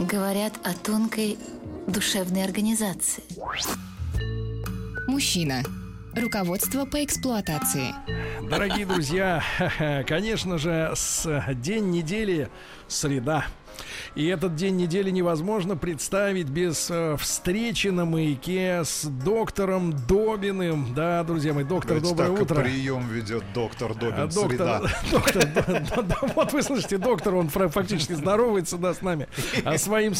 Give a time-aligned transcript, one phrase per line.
[0.00, 1.38] говорят о тонкой
[1.86, 3.24] душевной организации.
[5.06, 5.62] Мужчина.
[6.14, 7.94] Руководство по эксплуатации.
[8.48, 9.42] Дорогие друзья,
[10.08, 12.48] конечно же, с день недели
[12.88, 13.44] среда.
[14.14, 20.94] И этот день недели невозможно представить без э, встречи на маяке с доктором Добиным.
[20.94, 22.62] Да, друзья мои, доктор, Ведь доброе так утро.
[22.62, 24.14] прием ведет доктор Добин.
[24.16, 29.28] А, Доктор, доктор, вот вы слышите, доктор, он фактически здоровается, да, с нами,
[29.64, 30.14] а своим,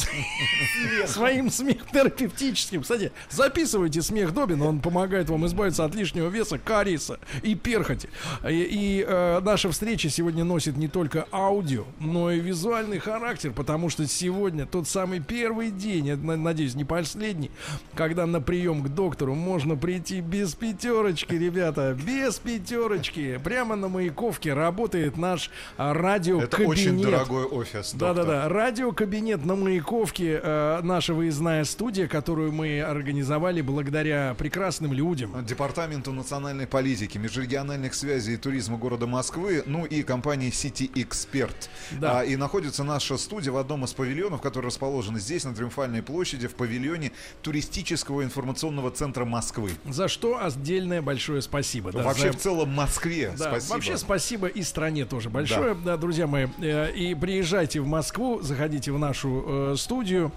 [1.06, 2.82] своим смехом терапевтическим.
[2.82, 8.08] Кстати, записывайте смех Добина, он помогает вам избавиться от лишнего веса, кариеса и перхоти.
[8.48, 13.88] И, и, э, наша встреча сегодня носит не только аудио, но и визуальный характер, потому
[13.90, 17.50] что сегодня тот самый первый день, на- надеюсь, не последний,
[17.94, 23.40] когда на прием к доктору можно прийти без пятерочки, ребята, без пятерочки.
[23.42, 26.54] Прямо на Маяковке работает наш а, радиокабинет.
[26.54, 27.94] Это очень дорогой офис.
[27.94, 35.44] Да-да-да, радиокабинет на Маяковке, э, наша выездная студия, которую мы организовали благодаря прекрасным людям.
[35.44, 41.54] Департаменту национальной политики, межрегиональных связей и туризма города Москвы, ну и компании City Expert.
[42.00, 42.20] Да.
[42.20, 46.46] А, и находится наша студия в одном из павильонов, который расположен здесь, на Триумфальной площади,
[46.48, 49.70] в павильоне туристического информационного центра Москвы.
[49.88, 51.92] За что отдельное большое спасибо.
[51.92, 53.32] да, Вообще за- в целом Москве.
[53.38, 53.74] Да, Спасибо.
[53.74, 56.46] вообще спасибо и стране тоже большое, да, друзья мои.
[56.60, 60.32] Э, И приезжайте в Москву, заходите в нашу э, студию.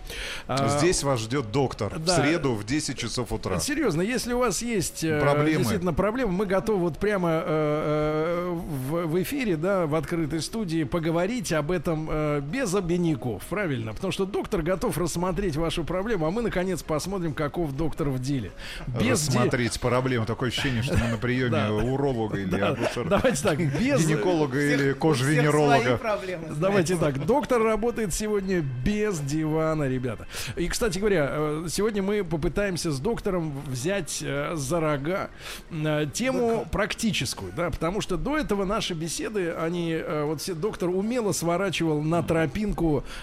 [0.48, 2.14] А, Здесь вас ждет доктор да.
[2.14, 3.60] в среду в 10 часов утра.
[3.60, 5.60] Серьезно, если у вас есть э, Проблемы.
[5.60, 8.50] действительно проблемы, мы готовы вот прямо э, э,
[8.90, 13.94] в, в эфире, да, в открытой студии поговорить об этом э, без обиняков, правильно?
[13.94, 18.52] Потому что доктор готов рассмотреть вашу проблему, а мы наконец посмотрим, каков доктор в деле.
[18.88, 20.26] Без де- Рассмотреть проблему.
[20.26, 21.72] Такое ощущение, что мы на приеме Да.
[21.74, 22.76] уролога или Да.
[23.06, 26.00] Давайте так, без Гинеколога или кожвенеролога.
[26.58, 30.28] Давайте так, доктор работает сегодня без дивана, ребята.
[30.56, 35.30] И, кстати говоря, э, сегодня мы попытаемся с доктором взять э, за рога
[35.72, 41.32] э, тему практическую, да, потому что до этого наши беседы, они, вот все доктор умело
[41.34, 42.79] сворачивал на тропинку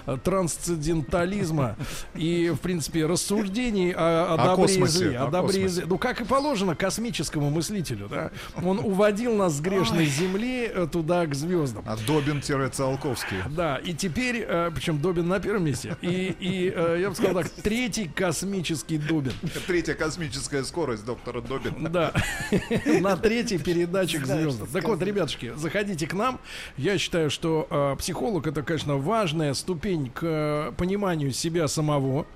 [0.07, 1.77] э, трансцендентализма
[2.15, 5.69] и, в принципе, рассуждений о, о О добре и космосе, зле, о о добре и
[5.69, 5.85] зле.
[5.87, 8.31] Ну, как и положено космическому мыслителю, да.
[8.63, 11.85] Он уводил нас с грешной земли э, туда, к звездам.
[11.87, 13.37] А Добин-Циолковский.
[13.51, 16.67] Да, и теперь, э, причем Добин на первом месте, и, и
[17.01, 19.33] я бы сказал так, третий космический Добин.
[19.67, 21.89] Третья космическая скорость доктора Добина.
[21.89, 22.13] Да,
[23.01, 24.69] на третьей передаче к звездам.
[24.73, 26.41] Так вот, ребятушки, заходите к нам.
[26.77, 32.27] Я считаю, что психолог это, конечно, важная ступень к э, пониманию себя самого.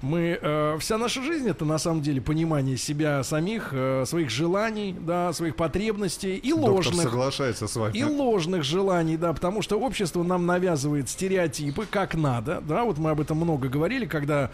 [0.00, 4.94] Мы э, вся наша жизнь это на самом деле понимание себя самих, э, своих желаний,
[4.98, 7.02] да, своих потребностей и Доктор ложных.
[7.02, 7.96] соглашается с вами.
[7.96, 13.10] И ложных желаний, да, потому что общество нам навязывает стереотипы, как надо, да, вот мы
[13.10, 14.50] об этом много говорили, когда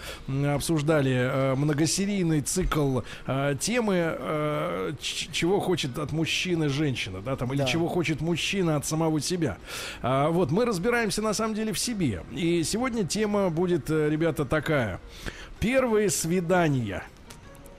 [0.55, 7.65] обсуждали э, многосерийный цикл э, темы, э, чего хочет от мужчины женщина, да, там, или
[7.67, 9.59] чего хочет мужчина от самого себя.
[10.03, 11.94] А, вот, мы разбираемся на самом деле в себе.
[12.33, 15.01] И сегодня тема будет, э, ребята, такая.
[15.61, 17.05] Первые свидания.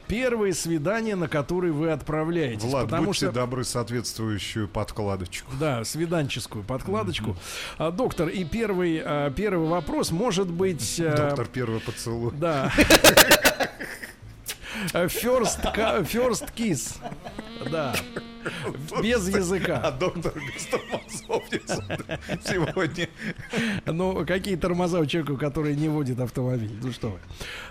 [0.07, 2.63] Первые свидания, на которые вы отправляетесь.
[2.63, 3.31] Влад, потому будьте что...
[3.31, 5.51] добры соответствующую подкладочку.
[5.59, 7.35] Да, свиданческую подкладочку.
[7.77, 10.99] А, доктор, и первый, а, первый вопрос может быть...
[10.99, 12.33] а, Доктор первый поцелуй.
[12.33, 12.71] Да.
[14.93, 15.61] А, First,
[16.05, 16.97] first kiss.
[17.71, 17.95] Да.
[19.01, 19.91] Без А языка.
[19.91, 21.43] доктор без тормозов
[22.45, 23.09] сегодня.
[23.85, 26.77] Ну, какие тормоза у человека, который не водит автомобиль?
[26.81, 27.19] Ну что вы.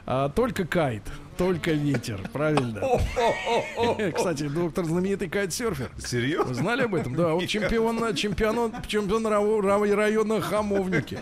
[0.06, 1.02] А, только кайт,
[1.36, 2.80] только ветер, правильно?
[4.14, 5.90] Кстати, доктор знаменитый кайт-серфер.
[5.96, 6.54] Вы Серьезно?
[6.54, 7.14] знали об этом?
[7.14, 11.18] Да, он чемпион, чемпион, чемпион ра- района Хамовники.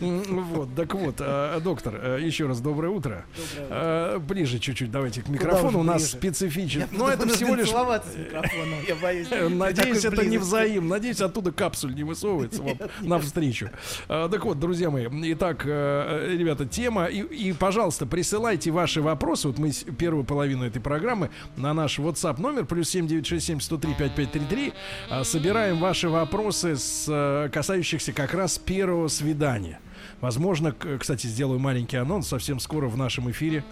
[0.00, 3.24] Вот, так вот, э, доктор, э, еще раз доброе утро.
[3.56, 5.80] Э, Ближе чуть-чуть давайте к микрофону.
[5.80, 6.84] У нас специфичен.
[6.92, 7.68] Но это всего лишь...
[7.68, 9.28] целоваться с микрофоном, я боюсь.
[9.30, 10.90] Э, Надеюсь, это не взаимно.
[10.90, 13.70] Надеюсь, оттуда капсуль не высовывается вам навстречу.
[14.06, 17.06] Так вот, друзья мои, итак, э, ребята, тема.
[17.06, 19.37] И, пожалуйста, присылайте ваши вопросы.
[19.38, 19.48] Вопросы.
[19.48, 24.72] Вот мы первую половину этой программы на наш WhatsApp номер плюс 7967 103 5533
[25.10, 29.80] а, собираем ваши вопросы, с, э, касающихся как раз первого свидания.
[30.20, 32.28] Возможно, кстати, сделаю маленький анонс.
[32.28, 33.64] Совсем скоро в нашем эфире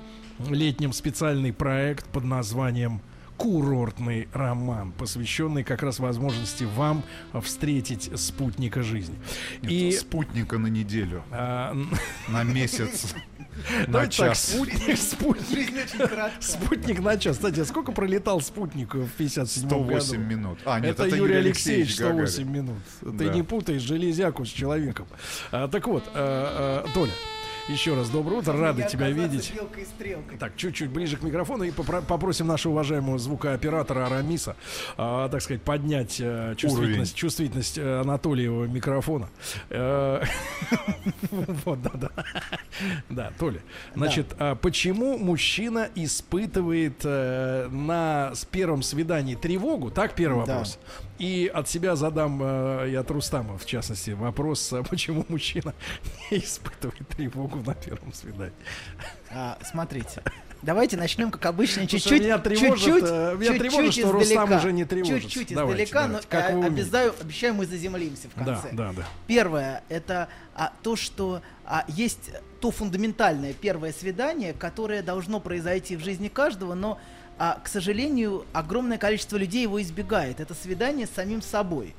[0.50, 3.00] летнем специальный проект под названием
[3.36, 7.02] курортный роман, посвященный как раз возможности вам
[7.42, 9.16] встретить спутника жизни.
[9.62, 11.76] И Спутника на неделю, а,
[12.28, 13.14] на месяц,
[13.86, 14.48] на давайте так, час.
[14.48, 15.68] спутник, спутник,
[16.40, 17.36] спутник на час.
[17.36, 19.84] Кстати, а сколько пролетал спутник в 57 году?
[20.00, 20.58] 108 минут.
[20.64, 22.52] А, нет, это, это, Юрий Алексеевич 108 Гагарин.
[22.52, 22.82] минут.
[23.18, 23.34] Ты Да.
[23.34, 25.06] не путай железяку с человеком.
[25.52, 27.12] А, так вот, а, а, Толя,
[27.68, 29.52] еще раз доброе утро, рады тебя видеть.
[29.54, 30.38] белкой и стрелкой.
[30.38, 34.56] Так, чуть-чуть ближе к микрофону и попро- попросим нашего уважаемого звукооператора Арамиса,
[34.96, 39.28] а, так сказать, поднять э, чувствительность, чувствительность э, Анатолиева микрофона.
[39.70, 40.22] Э,
[41.64, 42.10] Вот, да, да.
[43.08, 43.60] Да, Толя.
[43.94, 49.90] Значит, а почему мужчина испытывает э, на с первом свидании тревогу?
[49.90, 50.78] Так, первый вопрос.
[51.18, 55.74] И от себя задам э, и от Рустама, в частности, вопрос, а почему мужчина
[56.30, 58.52] не испытывает тревогу на первом свидании.
[59.30, 60.22] А, смотрите.
[60.62, 64.22] Давайте начнем, как обычно, что чуть-чуть, меня тревожит, чуть-чуть, э, меня чуть-чуть тревожит, что Рустам
[64.44, 64.56] издалека.
[64.58, 65.20] уже не тревожится.
[65.30, 66.26] Чуть-чуть Давайте, издалека, давайте.
[66.28, 68.68] но Как вы э, обязаю, обещаю, мы заземлимся в Да, конце.
[68.72, 69.06] да, да.
[69.26, 72.30] Первое это а, то, что а, есть
[72.60, 76.98] то фундаментальное первое свидание, которое должно произойти в жизни каждого, но,
[77.38, 80.40] а, к сожалению, огромное количество людей его избегает.
[80.40, 81.94] Это свидание с самим собой.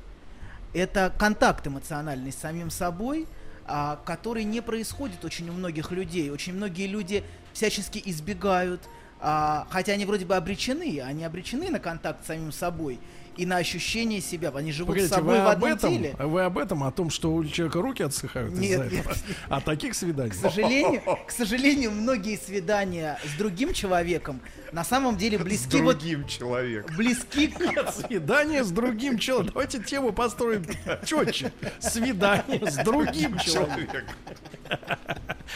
[0.74, 3.26] Это контакт эмоциональный с самим собой,
[3.64, 6.30] а, который не происходит очень у многих людей.
[6.30, 8.80] Очень многие люди всячески избегают,
[9.20, 12.98] а, хотя они вроде бы обречены, они обречены на контакт с самим собой
[13.38, 14.52] и на ощущение себя.
[14.54, 16.16] Они живут Погодите, с собой вы в об одном этом, теле.
[16.18, 19.16] вы об этом, о том, что у человека руки отсыхают Нет, из-за нет, этого?
[19.48, 20.34] О таких свиданиях?
[20.34, 24.40] К сожалению, к сожалению, многие свидания с другим человеком
[24.72, 26.96] на самом деле С близки вот другим человеком.
[26.96, 29.52] близки к Свидание с другим человеком.
[29.54, 30.64] Давайте тему построим
[31.04, 31.52] четче.
[31.78, 34.02] Свидание с другим человеком.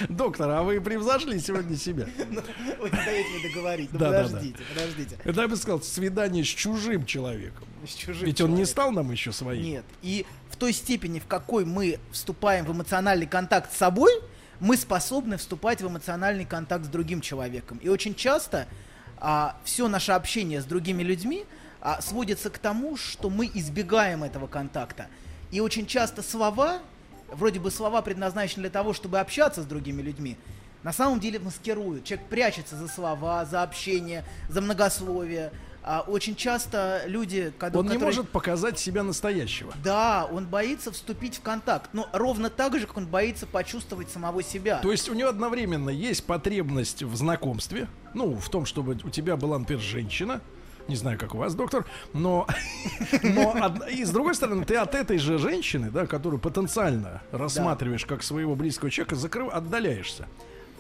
[0.09, 2.07] Доктор, а вы превзошли сегодня себя?
[2.81, 3.93] Вы не даете мне договорить.
[3.93, 4.25] Ну, Да, да, да.
[4.25, 5.19] подождите, подождите.
[5.25, 7.69] Это я бы сказал, свидание с чужим человеком.
[7.87, 9.63] С чужим Ведь он не стал нам еще своим.
[9.63, 9.85] Нет.
[10.03, 14.13] И в той степени, в какой мы вступаем в эмоциональный контакт с собой,
[14.61, 17.79] мы способны вступать в эмоциональный контакт с другим человеком.
[17.79, 18.69] И очень часто
[19.65, 21.45] все наше общение с другими людьми
[21.81, 25.07] а, сводится к тому, что мы избегаем этого контакта.
[25.51, 26.81] И очень часто слова,
[27.33, 30.37] вроде бы слова предназначены для того, чтобы общаться с другими людьми,
[30.83, 32.05] на самом деле маскируют.
[32.05, 35.53] Человек прячется за слова, за общение, за многословие.
[35.85, 39.73] А очень часто люди, когда Он не которые- может показать себя настоящего.
[39.83, 44.45] да, он боится вступить в контакт, но ровно так же, как он боится почувствовать самого
[44.45, 44.79] себя.
[44.79, 49.37] То есть у него одновременно есть потребность в знакомстве, ну, в том, чтобы у тебя
[49.37, 50.41] была, например, женщина,
[50.89, 52.47] не знаю, как у вас, доктор, но,
[53.23, 58.23] но и с другой стороны, ты от этой же женщины, да, которую потенциально рассматриваешь как
[58.23, 60.27] своего близкого человека, закрыв, отдаляешься.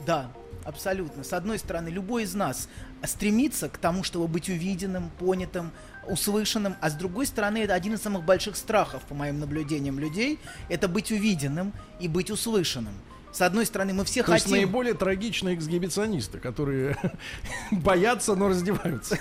[0.07, 0.33] Да,
[0.65, 1.23] абсолютно.
[1.23, 2.69] С одной стороны, любой из нас
[3.05, 5.71] стремится к тому, чтобы быть увиденным, понятым,
[6.07, 10.41] услышанным, а с другой стороны, это один из самых больших страхов, по моим наблюдениям людей,
[10.69, 12.95] это быть увиденным и быть услышанным.
[13.33, 14.59] С одной стороны, мы все То есть хотим...
[14.59, 16.97] наиболее трагичные эксгибиционисты, которые
[17.71, 19.19] боятся, но раздеваются.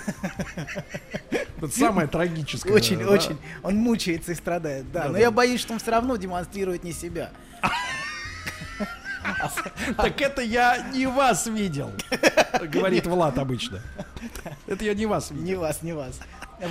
[1.30, 2.72] Это самое трагическое.
[2.74, 3.08] Очень, да.
[3.08, 3.38] очень.
[3.62, 5.02] Он мучается и страдает, да.
[5.02, 5.18] Да, но да.
[5.20, 7.30] я боюсь, что он все равно демонстрирует не себя.
[9.96, 11.92] Так это я не вас видел,
[12.60, 13.80] говорит Влад обычно.
[14.66, 15.44] Это я не вас видел.
[15.44, 16.18] Не вас, не вас.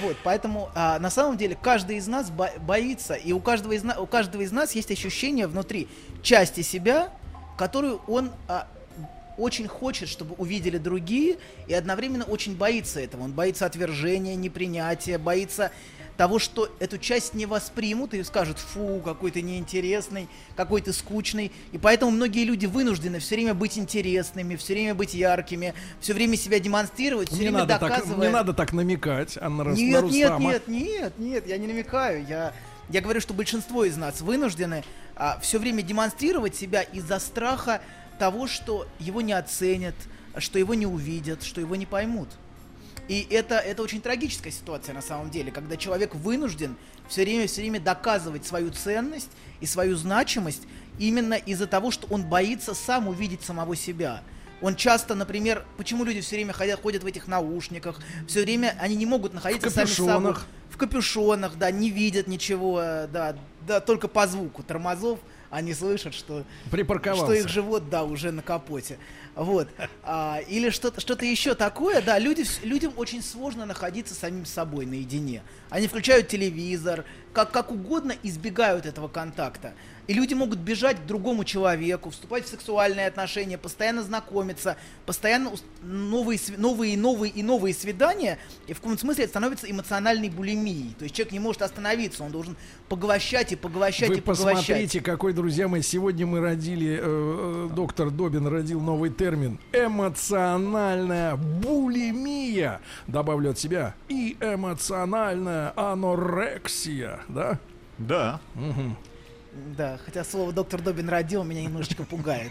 [0.01, 3.83] Вот, поэтому а, на самом деле каждый из нас бо- боится, и у каждого из,
[3.83, 5.87] на- у каждого из нас есть ощущение внутри
[6.21, 7.09] части себя,
[7.61, 8.65] которую он а,
[9.37, 11.37] очень хочет, чтобы увидели другие,
[11.67, 13.21] и одновременно очень боится этого.
[13.21, 15.71] Он боится отвержения, непринятия, боится
[16.17, 21.51] того, что эту часть не воспримут и скажут, фу, какой ты неинтересный, какой ты скучный.
[21.71, 26.37] И поэтому многие люди вынуждены все время быть интересными, все время быть яркими, все время
[26.37, 28.27] себя демонстрировать, все Не время надо, так, доказывая...
[28.27, 30.49] не надо так намекать, а на, Рус- на Нет, нет, Рустама.
[30.51, 32.25] нет, нет, нет, я не намекаю.
[32.25, 32.53] Я,
[32.89, 34.83] я говорю, что большинство из нас вынуждены
[35.41, 37.81] все время демонстрировать себя из-за страха
[38.19, 39.95] того, что его не оценят,
[40.37, 42.29] что его не увидят, что его не поймут.
[43.07, 46.75] И это, это очень трагическая ситуация на самом деле, когда человек вынужден
[47.09, 50.63] все время, все время доказывать свою ценность и свою значимость
[50.97, 54.21] именно из-за того, что он боится сам увидеть самого себя.
[54.61, 58.95] Он часто, например, почему люди все время ходят, ходят в этих наушниках, все время они
[58.95, 60.07] не могут находиться сами собой.
[60.07, 60.47] капюшонах.
[60.69, 66.13] В капюшонах, да, не видят ничего, э, да, да, только по звуку тормозов они слышат,
[66.13, 66.43] что,
[67.15, 68.97] что их живот, да, уже на капоте.
[69.35, 69.69] Вот.
[70.03, 75.43] А, или что-то что еще такое, да, люди, людям очень сложно находиться самим собой наедине.
[75.69, 79.73] Они включают телевизор, как, как угодно избегают этого контакта.
[80.07, 85.51] И люди могут бежать к другому человеку, вступать в сексуальные отношения, постоянно знакомиться, постоянно
[85.83, 90.95] новые, новые и новые и новые свидания, и в каком-то смысле это становится эмоциональной булимией.
[90.97, 92.57] То есть человек не может остановиться, он должен
[92.89, 94.57] поглощать и поглощать Вы и поглощать.
[94.57, 99.59] посмотрите, какой, друзья мои, сегодня мы родили, э, э, доктор Добин родил новый термин.
[99.71, 102.81] Эмоциональная булимия.
[103.05, 103.93] Добавлю от себя.
[104.09, 107.19] И эмоциональная анорексия.
[107.27, 107.59] Да?
[107.99, 108.39] Да.
[109.77, 112.49] Да, хотя слово доктор Добин родил меня немножечко пугает.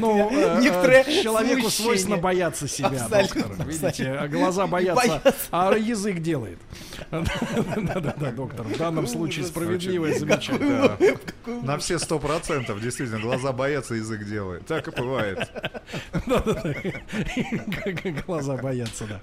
[0.00, 3.52] Ну, э, э, человеку свойственно бояться себя, доктор.
[3.66, 6.58] Видите, а глаза боятся, а язык делает.
[7.10, 8.66] Да-да-да, доктор.
[8.66, 10.96] В данном случае справедливое замечание.
[11.62, 14.66] На все сто процентов, действительно, глаза боятся, язык делает.
[14.66, 15.50] Так и бывает.
[18.26, 19.20] Глаза боятся, да.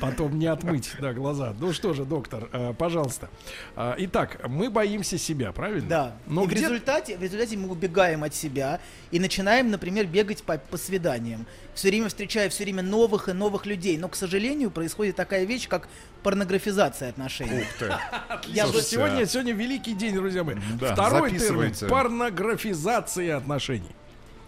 [0.00, 1.54] Потом не отмыть, да, глаза.
[1.58, 3.28] Ну что же, доктор, э, пожалуйста.
[3.76, 5.88] Итак, мы боимся себя, правильно?
[5.88, 6.16] Да.
[6.26, 10.76] Но в результате, в результате мы убегаем от себя и начинаем, например, бегать по, по
[10.76, 11.46] свиданиям.
[11.74, 13.96] Все время встречая все время новых и новых людей.
[13.98, 15.88] Но, к сожалению, происходит такая вещь, как
[16.22, 17.62] порнографизация отношений.
[17.62, 17.86] Ух ты.
[18.48, 20.56] Я Слушайте, сегодня, сегодня великий день, друзья мои.
[20.80, 23.94] Да, Второй термин записывайте.– порнографизация отношений.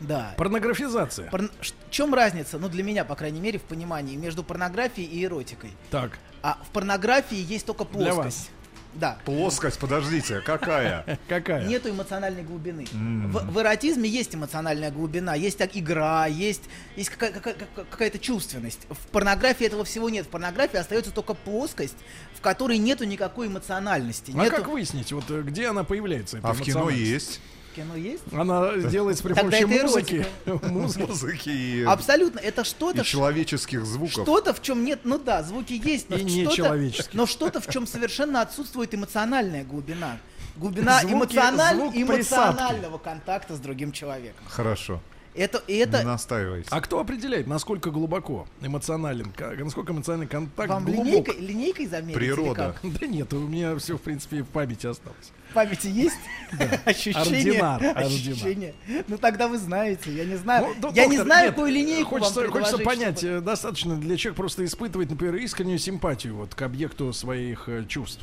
[0.01, 0.35] Да.
[0.37, 1.31] Порнографизация.
[1.31, 5.25] Порно- В чем разница, ну для меня, по крайней мере, в понимании, между порнографией и
[5.25, 5.71] эротикой?
[5.91, 8.49] Так, А в порнографии есть только Для вас.
[8.93, 9.01] Плоскость.
[9.01, 9.19] Да.
[9.25, 11.19] Плоскость, подождите, какая?
[11.29, 11.67] какая?
[11.67, 12.87] Нету эмоциональной глубины.
[12.93, 16.63] В, в эротизме есть эмоциональная глубина, есть так игра, есть,
[16.97, 18.81] есть какая- какая- какая- какая-то чувственность.
[18.91, 20.27] В порнографии этого всего нет.
[20.27, 21.97] В порнографии остается только плоскость,
[22.35, 24.33] в которой нету никакой эмоциональности.
[24.35, 24.57] А нету...
[24.57, 26.41] как выяснить, вот э, где она появляется?
[26.43, 27.41] А в кино есть
[27.75, 28.23] Кино есть?
[28.33, 30.27] Она делается при Тогда помощи музыки.
[30.47, 31.49] Музыки.
[31.49, 32.39] и, Абсолютно.
[32.39, 34.13] Это что-то, человеческих звуков.
[34.25, 36.79] что-то, в чем нет, ну да, звуки есть, но что-то,
[37.13, 40.19] но что-то, в чем совершенно отсутствует эмоциональная глубина.
[40.57, 44.45] Глубина эмоциональ- эмоционального контакта с другим человеком.
[44.47, 45.01] Хорошо,
[45.35, 46.69] Это, и не это настаивайте.
[46.71, 51.07] А кто определяет, насколько глубоко эмоционален, насколько эмоциональный контакт вам глубок?
[51.07, 52.17] линейкой, линейкой замерить?
[52.17, 52.77] Природа.
[52.83, 55.33] Да нет, у меня все, в принципе, в памяти осталось.
[55.51, 56.19] В памяти есть
[56.85, 57.63] ощущение?
[57.63, 58.75] Ощущение.
[59.09, 60.75] Ну тогда вы знаете, я не знаю.
[60.81, 64.65] Ну, я не знаю, какую линейку хочется, вам хочется понять, э, достаточно для человека просто
[64.65, 68.23] испытывать, например, искреннюю симпатию вот к объекту своих э, чувств.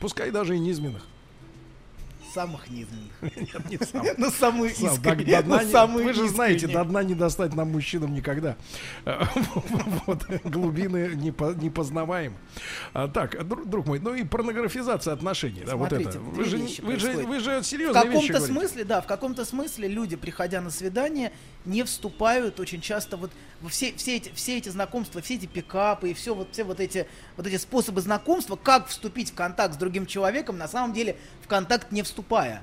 [0.00, 1.02] Пускай даже и низменных.
[2.36, 3.12] Самых низменных.
[3.22, 4.06] Нет, не сам.
[4.18, 6.04] Ну самую Сам, искреннюю.
[6.04, 8.56] вы же знаете, до дна не достать нам мужчинам никогда.
[9.06, 9.22] Э,
[10.06, 12.36] Вот, глубины не по- непознаваемы.
[12.92, 15.62] А, Так, дру- друг мой, ну и порнографизация отношений.
[15.66, 16.18] да, вот это.
[16.20, 19.88] Вы же, вы же, вы же В серьезные вещи каком-то смысле, да, в каком-то смысле
[19.88, 21.32] люди, приходя на свидание,
[21.64, 23.30] не вступают очень часто вот
[23.62, 26.78] во все, все, эти, все эти знакомства, все эти пикапы и все вот, все вот
[26.80, 31.16] эти, вот эти способы знакомства, как вступить в контакт с другим человеком, на самом деле
[31.42, 32.62] в контакт не вступая.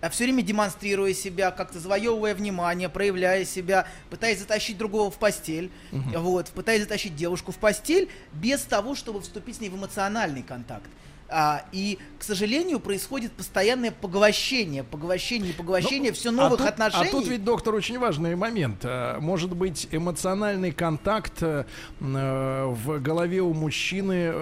[0.00, 5.70] А все время демонстрируя себя, как-то завоевывая внимание, проявляя себя, пытаясь затащить другого в постель,
[5.92, 10.90] вот, пытаясь затащить девушку в постель, без того, чтобы вступить с ней в эмоциональный контакт.
[11.30, 17.08] А, и, к сожалению, происходит постоянное поглощение, поглощение и поглощение все новых а тут, отношений.
[17.08, 18.84] А тут ведь, доктор, очень важный момент.
[18.84, 21.64] Э, Может быть, эмоциональный контакт э,
[21.98, 24.34] э, в голове у мужчины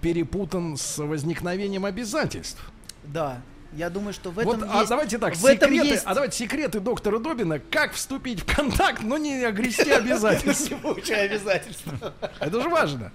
[0.00, 2.62] перепутан с возникновением обязательств.
[3.02, 4.88] Да, я думаю, что в вот, этом а есть...
[4.88, 6.02] давайте так, в этом секреты, есть...
[6.06, 10.70] а давайте секреты доктора Добина, как вступить в контакт, но не огрести обязательств.
[10.70, 12.14] Не получая обязательства.
[12.40, 13.12] Это же важно.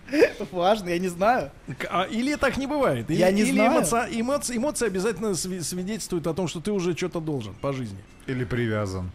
[0.51, 1.51] Важно, я не знаю.
[1.89, 3.09] А или так не бывает?
[3.09, 3.81] Или, Я не или знаю.
[4.11, 7.97] эмоци- эмоции, обязательно сви- свидетельствуют о том, что ты уже что-то должен по жизни.
[8.27, 9.11] Или привязан.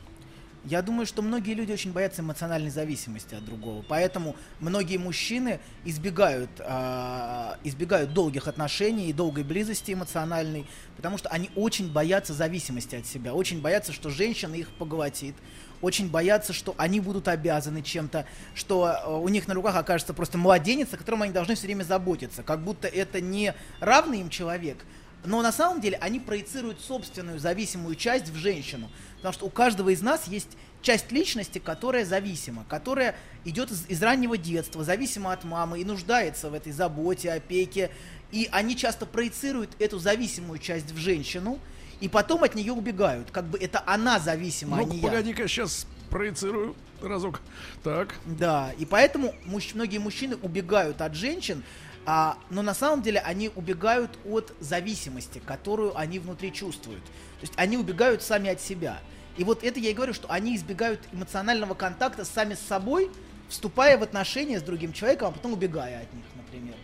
[0.68, 3.82] Я думаю, что многие люди очень боятся эмоциональной зависимости от другого.
[3.88, 11.48] Поэтому многие мужчины избегают, а, избегают долгих отношений и долгой близости эмоциональной, потому что они
[11.56, 15.34] очень боятся зависимости от себя, очень боятся, что женщина их поглотит,
[15.80, 20.36] очень боятся, что они будут обязаны чем-то, что э, у них на руках окажется просто
[20.36, 24.84] младенец, о котором они должны все время заботиться, как будто это не равный им человек,
[25.24, 28.88] но на самом деле они проецируют собственную зависимую часть в женщину.
[29.18, 30.48] Потому что у каждого из нас есть
[30.80, 36.50] часть личности, которая зависима, которая идет из, из раннего детства, зависима от мамы и нуждается
[36.50, 37.90] в этой заботе, опеке.
[38.30, 41.58] И они часто проецируют эту зависимую часть в женщину,
[42.00, 43.30] и потом от нее убегают.
[43.32, 45.02] Как бы это она зависима, а Ну-ка, не я.
[45.08, 47.40] погоди-ка, сейчас проецирую разок.
[47.82, 48.14] Так.
[48.26, 51.64] Да, и поэтому муж- многие мужчины убегают от женщин,
[52.10, 57.04] А, но на самом деле они убегают от зависимости, которую они внутри чувствуют.
[57.04, 59.00] То есть они убегают сами от себя.
[59.36, 63.10] И вот это я и говорю, что они избегают эмоционального контакта сами с собой,
[63.50, 66.76] вступая в отношения с другим человеком, а потом убегая от них, например.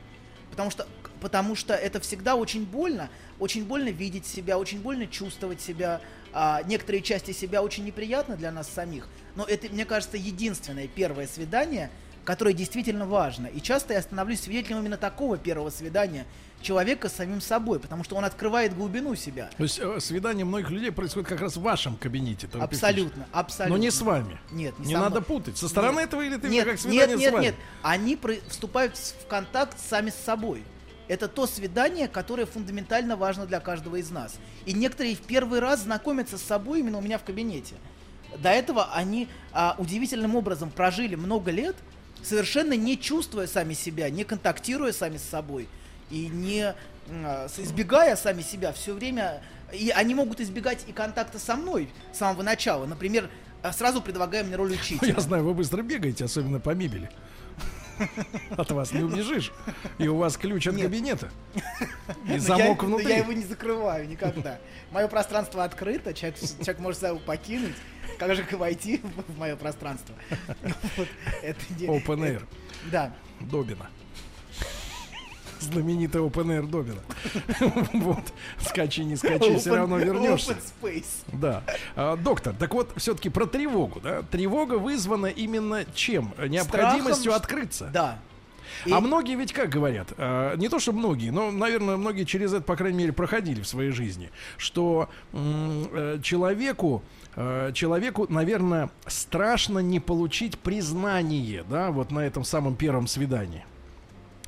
[0.50, 0.87] Потому что,
[1.23, 3.09] потому что это всегда очень больно.
[3.38, 6.02] Очень больно видеть себя, очень больно чувствовать себя.
[6.35, 9.09] А, некоторые части себя очень неприятны для нас самих.
[9.37, 11.90] Но это, мне кажется, единственное первое свидание,
[12.25, 13.47] которое действительно важно.
[13.47, 16.26] И часто я становлюсь свидетелем именно такого первого свидания
[16.62, 19.50] человека с самим собой, потому что он открывает глубину себя.
[19.57, 22.49] То есть э, свидание многих людей происходит как раз в вашем кабинете.
[22.59, 23.76] Абсолютно, абсолютно.
[23.76, 24.38] Но не с вами.
[24.50, 25.23] Нет, Не со надо мной.
[25.25, 25.59] путать.
[25.59, 26.09] Со стороны Нет.
[26.09, 27.43] этого или ты нет, как свидание нет, с нет, вами?
[27.45, 27.54] нет.
[27.83, 30.62] Они про- вступают с- в контакт сами с собой.
[31.07, 34.37] Это то свидание, которое фундаментально важно для каждого из нас.
[34.64, 37.75] И некоторые в первый раз знакомятся с собой именно у меня в кабинете.
[38.38, 41.76] До этого они а, удивительным образом прожили много лет,
[42.25, 45.69] совершенно не чувствуя сами себя, не контактируя сами с собой
[46.11, 46.75] и не
[47.09, 49.43] а, избегая сами себя все время.
[49.73, 52.87] И они могут избегать и контакта со мной с самого начала.
[52.87, 53.28] Например,
[53.62, 55.14] а, сразу предлагая мне роль учителя.
[55.14, 57.11] Я знаю, вы быстро бегаете, особенно по мебели.
[58.57, 59.52] От вас не убежишь.
[59.99, 60.87] И у вас ключ от Нет.
[60.87, 61.31] кабинета.
[62.26, 63.09] И Но замок я, но внутри.
[63.09, 64.59] я его не закрываю никогда.
[64.90, 67.75] Мое пространство открыто, человек, человек может его покинуть.
[68.18, 70.14] Как же войти в мое пространство?
[71.42, 72.42] Это не- Open Air.
[72.90, 73.12] Да.
[73.40, 73.87] Добина.
[75.61, 77.00] Знаменитый Open Air Добина.
[78.04, 78.33] Вот.
[78.61, 80.52] Скачи, не скачи, все равно вернешься.
[80.52, 81.25] Open space.
[81.33, 81.62] Да.
[81.97, 84.23] А, доктор, так вот, все-таки про тревогу, да?
[84.23, 86.35] Тревога вызвана именно чем?
[86.38, 87.90] Необходимостью Страхом, открыться.
[87.92, 88.18] Да.
[88.90, 92.62] А многие ведь как говорят, а, не то что многие, но, наверное, многие через это,
[92.62, 97.02] по крайней мере, проходили в своей жизни, что э, человеку,
[97.37, 103.64] э, человеку, наверное, страшно не получить признание, да, вот на этом самом первом свидании.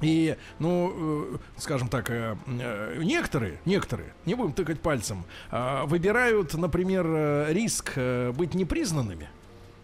[0.02, 6.52] И, ну, э, скажем так, э, э, некоторые, некоторые, не будем тыкать пальцем, э, выбирают,
[6.54, 9.28] например, э, риск э, быть непризнанными.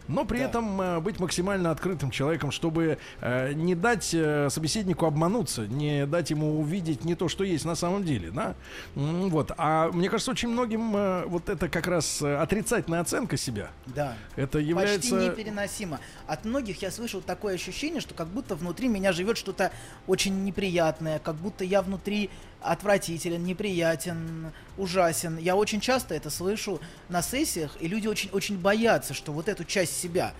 [0.07, 0.45] Но при Да.
[0.45, 6.29] этом э, быть максимально открытым человеком, чтобы э, не дать э, собеседнику обмануться, не дать
[6.29, 8.55] ему увидеть не то, что есть на самом деле, да.
[8.95, 9.51] Вот.
[9.57, 13.69] А мне кажется, очень многим э, вот это как раз отрицательная оценка себя.
[13.85, 14.15] Да.
[14.35, 15.09] Это является.
[15.15, 15.99] Почти непереносимо.
[16.27, 19.71] От многих я слышал такое ощущение, что как будто внутри меня живет что-то
[20.07, 22.29] очень неприятное, как будто я внутри
[22.63, 25.37] отвратителен, неприятен, ужасен.
[25.37, 29.65] Я очень часто это слышу на сессиях, и люди очень, очень боятся, что вот эту
[29.65, 30.33] часть себя,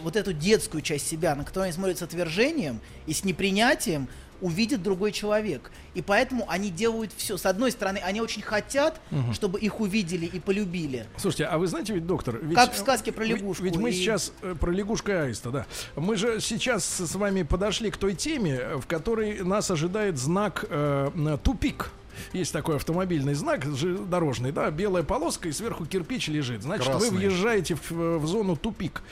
[0.00, 4.08] вот эту детскую часть себя, на которую они смотрят с отвержением и с непринятием,
[4.42, 5.70] увидит другой человек.
[5.94, 7.36] И поэтому они делают все.
[7.38, 9.00] С одной стороны, они очень хотят,
[9.32, 11.06] чтобы их увидели и полюбили.
[11.16, 13.90] Слушайте, а вы знаете ведь, доктор, ведь, Как в сказке про ведь- лягушку Ведь, мы
[13.90, 15.66] и- сейчас э, про лягушку и аиста, да.
[15.96, 20.64] Мы же сейчас с вами подошли к той теме, э, в которой нас ожидает знак
[20.68, 21.90] э, тупик.
[22.32, 23.66] Есть такой автомобильный знак
[24.08, 26.62] дорожный, да, белая полоска и сверху кирпич лежит.
[26.62, 27.18] Значит, вы Красный.
[27.18, 29.02] въезжаете в, в зону тупик.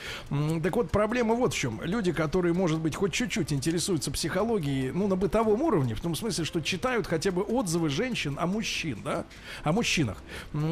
[0.63, 1.81] Так вот, проблема вот в чем.
[1.83, 6.45] Люди, которые, может быть, хоть чуть-чуть интересуются психологией, ну, на бытовом уровне, в том смысле,
[6.45, 9.25] что читают хотя бы отзывы женщин о мужчин, да,
[9.63, 10.17] о мужчинах,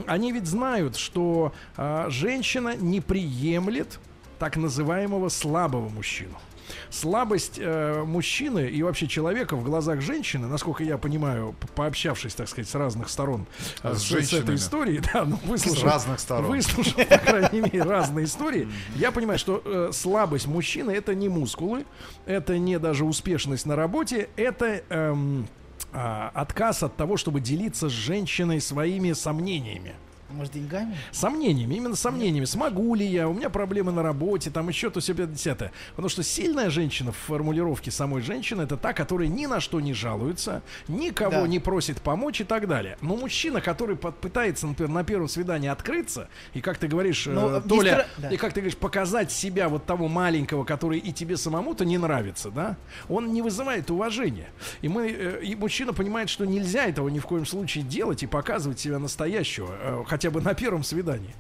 [0.08, 4.00] они ведь знают, что а, женщина не приемлет
[4.40, 6.38] так называемого слабого мужчину.
[6.90, 12.70] Слабость э, мужчины и вообще человека в глазах женщины, насколько я понимаю, пообщавшись, так сказать,
[12.70, 13.46] с разных сторон
[13.84, 16.46] э, С с, с этой историей, да, ну, выслушав, С разных сторон.
[16.46, 21.86] выслушав, по крайней мере, разные истории, я понимаю, что э, слабость мужчины это не мускулы,
[22.26, 25.48] это не даже успешность на работе, это эм,
[25.92, 29.96] а, отказ от того, чтобы делиться с женщиной своими сомнениями.
[30.32, 30.96] Может, деньгами?
[31.12, 32.46] Сомнениями, именно сомнениями.
[32.46, 33.28] Смогу ли я?
[33.28, 35.72] У меня проблемы на работе, там еще то себе десятое.
[35.92, 39.94] Потому что сильная женщина в формулировке самой женщины это та, которая ни на что не
[39.94, 41.48] жалуется, никого Да.
[41.48, 42.98] не просит помочь и так далее.
[43.02, 47.62] Но мужчина, который пытается, например, на первом свидании открыться, и как ты говоришь, э, Ну,
[47.62, 48.30] Толя, мистер- да.
[48.30, 52.52] и как ты говоришь, показать себя вот того маленького, который и тебе самому-то не нравится,
[52.52, 54.50] да, он не вызывает уважения.
[54.82, 58.28] И мы, э, и мужчина понимает, что нельзя этого ни в коем случае делать и
[58.28, 61.34] показывать себя настоящего, э, хотя бы на первом свидании.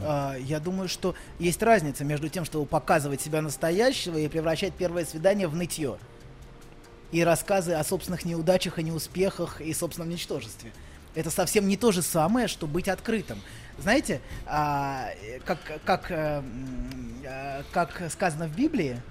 [0.00, 5.04] А, я думаю, что есть разница между тем, чтобы показывать себя настоящего и превращать первое
[5.04, 5.98] свидание в нытье.
[7.10, 10.70] И рассказы о собственных неудачах и неуспехах и собственном ничтожестве.
[11.16, 13.40] Это совсем не то же самое, что быть открытым.
[13.76, 15.08] Знаете, а,
[15.44, 16.44] как, как, э,
[17.24, 19.02] э, как сказано в Библии,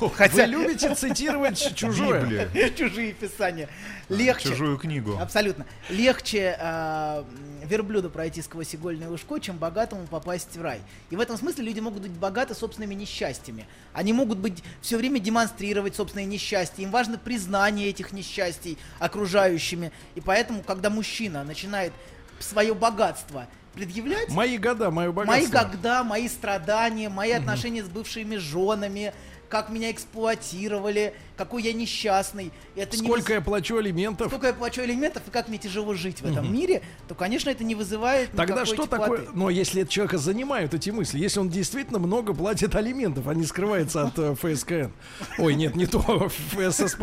[0.00, 2.48] Вы любите цитировать чужое?
[2.76, 3.68] Чужие писания.
[4.08, 4.50] Легче.
[4.50, 5.18] чужую книгу.
[5.18, 5.66] Абсолютно.
[5.88, 7.24] Легче э,
[7.64, 10.80] верблюду пройти сквозь игольное ушко, чем богатому попасть в рай.
[11.10, 13.66] И в этом смысле люди могут быть богаты собственными несчастьями.
[13.92, 16.82] Они могут быть все время демонстрировать собственные несчастья.
[16.82, 19.92] Им важно признание этих несчастий окружающими.
[20.14, 21.92] И поэтому, когда мужчина начинает
[22.38, 25.64] свое богатство предъявлять, Мои года, мое мои богатство.
[25.76, 29.14] года, мои страдания, мои отношения с бывшими женами,
[29.52, 32.50] как меня эксплуатировали, какой я несчастный.
[32.74, 34.28] Это не Сколько выз- я плачу алиментов?
[34.28, 37.62] сколько я плачу алиментов и как мне тяжело жить в этом мире, то, конечно, это
[37.62, 38.96] не вызывает Тогда что теплоты.
[38.96, 39.20] такое?
[39.34, 44.04] Но если человека занимают эти мысли, если он действительно много платит алиментов, а не скрывается
[44.04, 44.90] от э, ФСКН.
[45.36, 47.02] Ой, нет, не то, ФССП.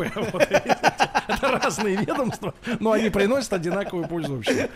[1.28, 4.70] Это разные ведомства, но они приносят одинаковую пользу вообще.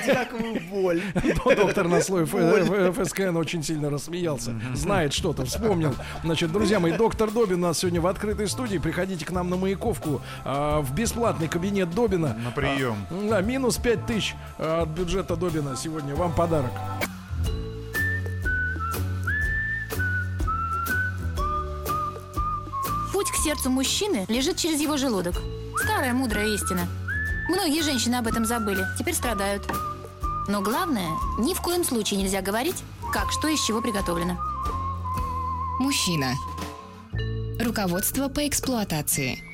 [0.00, 1.02] Одинаковую боль.
[1.44, 4.54] Но доктор на слой Ф- Ф- ФСКН очень сильно рассмеялся.
[4.74, 5.96] Знает что-то, вспомнил.
[6.22, 8.76] Значит, друзья мои, доктор Добин у нас сегодня в открытой студии.
[8.76, 12.34] Приходите к нам на Маяковку а, в бесплатный кабинет Добина.
[12.34, 13.06] На прием.
[13.10, 16.14] А, да, минус 5 тысяч а, от бюджета Добина сегодня.
[16.14, 16.70] Вам подарок.
[23.12, 25.34] Путь к сердцу мужчины лежит через его желудок.
[25.82, 26.86] Старая мудрая истина.
[27.48, 29.66] Многие женщины об этом забыли, теперь страдают.
[30.48, 34.36] Но главное, ни в коем случае нельзя говорить, как что из чего приготовлено.
[35.78, 36.34] Мужчина.
[37.58, 39.45] Руководство по эксплуатации.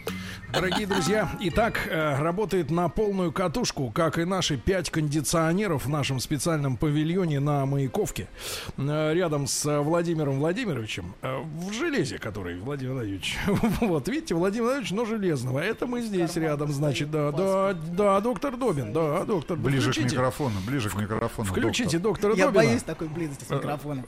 [0.52, 6.20] Дорогие друзья, итак, э, работает на полную катушку, как и наши пять кондиционеров в нашем
[6.20, 8.28] специальном павильоне на Маяковке,
[8.76, 13.38] э, рядом с э, Владимиром Владимировичем, в железе, который Владимир Владимирович.
[13.80, 15.58] Вот, видите, Владимир Владимирович, но железного.
[15.58, 19.56] Это мы здесь рядом, значит, да, да, да, доктор Добин, да, доктор.
[19.56, 21.48] Ближе к микрофону, ближе к микрофону.
[21.48, 22.64] Включите доктора Я Добина.
[22.64, 24.04] боюсь такой близости с микрофоном.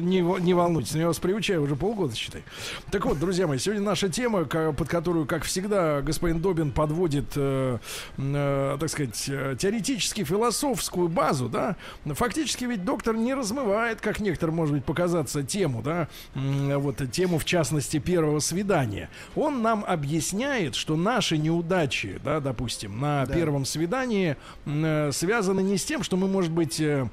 [0.00, 2.42] Не, не волнуйтесь, я вас приучаю уже полгода, считай.
[2.90, 7.78] Так вот, друзья мои, сегодня наша тема, под которую, как всегда, господин Добин подводит, э,
[8.18, 11.76] э, так сказать, э, теоретически философскую базу, да.
[12.04, 17.44] Фактически ведь доктор не размывает, как некоторым может быть показаться, тему, да, вот тему, в
[17.44, 19.08] частности, первого свидания.
[19.34, 25.84] Он нам объясняет, что наши неудачи, да, допустим, на первом свидании э, связаны не с
[25.84, 27.08] тем, что мы, может быть, э,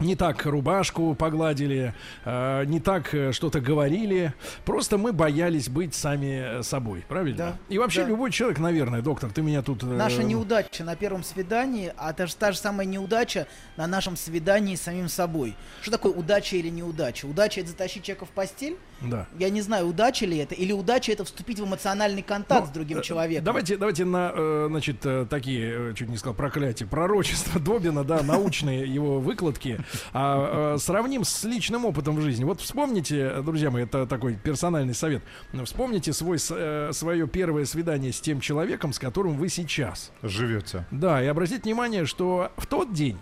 [0.00, 4.32] не так рубашку погладили, э, не так э, что-то говорили.
[4.64, 7.36] Просто мы боялись быть сами э, собой, правильно?
[7.38, 8.08] Да, И вообще да.
[8.08, 9.82] любой человек, наверное, доктор, ты меня тут...
[9.82, 14.16] э, Наша неудача на первом свидании, а это же та же самая неудача на нашем
[14.16, 15.54] свидании с самим собой.
[15.82, 17.26] Что такое удача или неудача?
[17.26, 18.76] Удача это затащить человека в постель?
[19.00, 19.26] Да.
[19.38, 23.00] Я не знаю, удача ли это, или удача это вступить в эмоциональный контакт с другим
[23.02, 23.44] человеком.
[23.44, 29.78] Давайте, давайте на, значит, такие, чуть не сказал, проклятия, пророчества Добина, да, научные его выкладки,
[30.12, 32.44] а, э, сравним с личным опытом в жизни.
[32.44, 35.22] Вот вспомните, друзья мои, это такой персональный совет,
[35.64, 40.12] вспомните свой, с- э, свое первое свидание с тем человеком, с которым вы сейчас.
[40.22, 40.86] Живете.
[40.90, 43.18] Да, и обратите внимание, что в тот день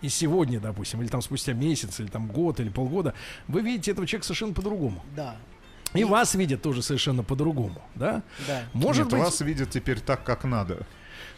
[0.00, 3.14] и сегодня, допустим, или там спустя месяц, или там год, или полгода,
[3.48, 5.04] вы видите этого человека совершенно по-другому.
[5.16, 5.36] Да,
[5.94, 8.22] И вас видят тоже совершенно по-другому, да?
[8.46, 8.62] да.
[8.74, 10.86] Может Нет, быть, вас видят теперь так, как надо.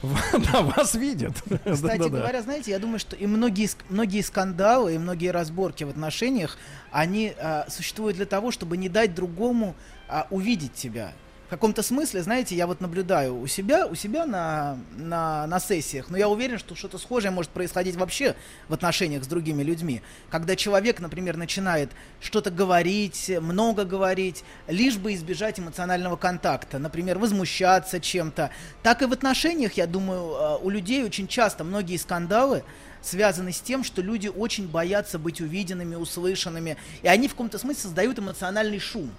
[0.52, 1.34] да, вас видят.
[1.64, 6.56] Кстати говоря, знаете, я думаю, что и многие, многие скандалы, и многие разборки в отношениях,
[6.90, 9.74] они а, существуют для того, чтобы не дать другому
[10.08, 11.12] а, увидеть тебя.
[11.50, 16.08] В каком-то смысле, знаете, я вот наблюдаю у себя, у себя на, на, на сессиях,
[16.08, 18.36] но я уверен, что что-то схожее может происходить вообще
[18.68, 20.00] в отношениях с другими людьми.
[20.30, 27.98] Когда человек, например, начинает что-то говорить, много говорить, лишь бы избежать эмоционального контакта, например, возмущаться
[27.98, 28.50] чем-то.
[28.84, 32.62] Так и в отношениях, я думаю, э, у людей очень часто многие скандалы
[33.02, 37.82] связаны с тем, что люди очень боятся быть увиденными, услышанными, и они в каком-то смысле
[37.82, 39.10] создают эмоциональный шум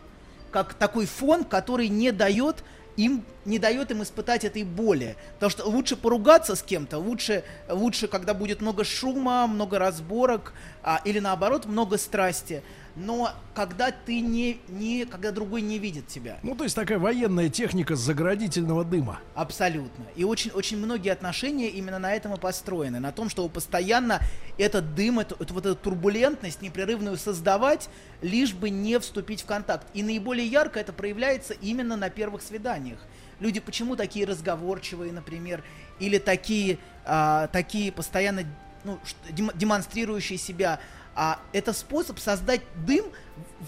[0.52, 2.64] как такой фон, который не дает
[2.98, 5.16] им не дает им испытать этой боли.
[5.36, 11.02] Потому что лучше поругаться с кем-то, лучше, лучше, когда будет много шума, много разборок, а,
[11.06, 12.62] или наоборот, много страсти.
[12.96, 16.40] Но когда ты не, не, когда другой не видит тебя.
[16.44, 19.20] Ну, то есть такая военная техника заградительного дыма.
[19.34, 20.06] Абсолютно.
[20.16, 23.00] И очень, очень многие отношения именно на этом и построены.
[23.00, 24.20] На том, чтобы постоянно
[24.58, 27.90] этот дым, эту, эту вот эту турбулентность непрерывную создавать,
[28.22, 29.88] лишь бы не вступить в контакт.
[29.94, 33.00] И наиболее ярко это проявляется именно на первых свиданиях.
[33.40, 35.64] Люди почему такие разговорчивые, например,
[36.00, 38.44] или такие, а, такие постоянно
[38.84, 39.00] ну,
[39.32, 40.80] демонстрирующие себя.
[41.16, 43.06] А это способ создать дым,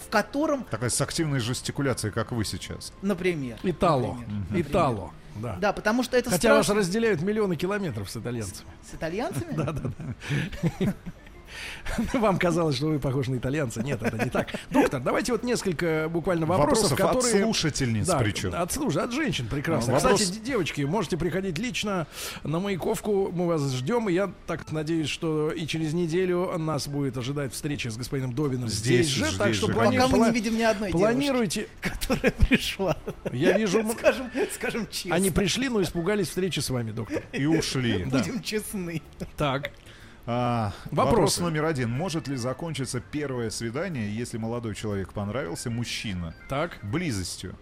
[0.04, 2.92] в котором, Такая с активной жестикуляцией, как вы сейчас.
[3.02, 3.58] например...
[3.62, 4.14] Итало.
[4.14, 5.10] например, Итало.
[5.36, 5.56] Да.
[5.60, 6.80] Да, потому что это Хотя вас страшно.
[6.80, 8.68] разделяют миллионы километров с итальянцами.
[8.88, 9.52] С итальянцами?
[9.56, 9.90] Да, да,
[10.80, 10.94] да.
[12.14, 13.82] Вам казалось, что вы похожи на итальянца.
[13.82, 14.48] Нет, это не так.
[14.70, 17.44] Доктор, давайте вот несколько буквально вопросов, Вопросов от которые...
[17.44, 18.54] слушательниц Да, причем.
[18.54, 19.96] От, служ- от женщин прекрасно.
[19.96, 22.06] А, вопрос- Кстати, девочки, можете приходить лично
[22.42, 23.30] на Маяковку.
[23.32, 24.08] Мы вас ждем.
[24.08, 28.68] И я так надеюсь, что и через неделю нас будет ожидать встреча с господином Добиным
[28.68, 29.24] здесь, Здесь же.
[29.26, 29.72] же, так здесь что же.
[29.74, 31.68] плани- Пока мы не видим ни одной планируйте.
[31.80, 32.96] которая пришла.
[33.32, 35.14] Я вижу, Скажем, скажем честно.
[35.14, 37.22] они пришли, но испугались встречи с вами, доктор.
[37.32, 38.04] И ушли.
[38.10, 38.18] Да.
[38.18, 39.02] Будем честны.
[39.36, 39.70] Так.
[40.26, 40.94] А, Вопросы.
[41.10, 41.90] вопрос номер один.
[41.90, 46.78] Может ли закончиться первое свидание, если молодой человек понравился, мужчина, Так.
[46.82, 47.56] близостью?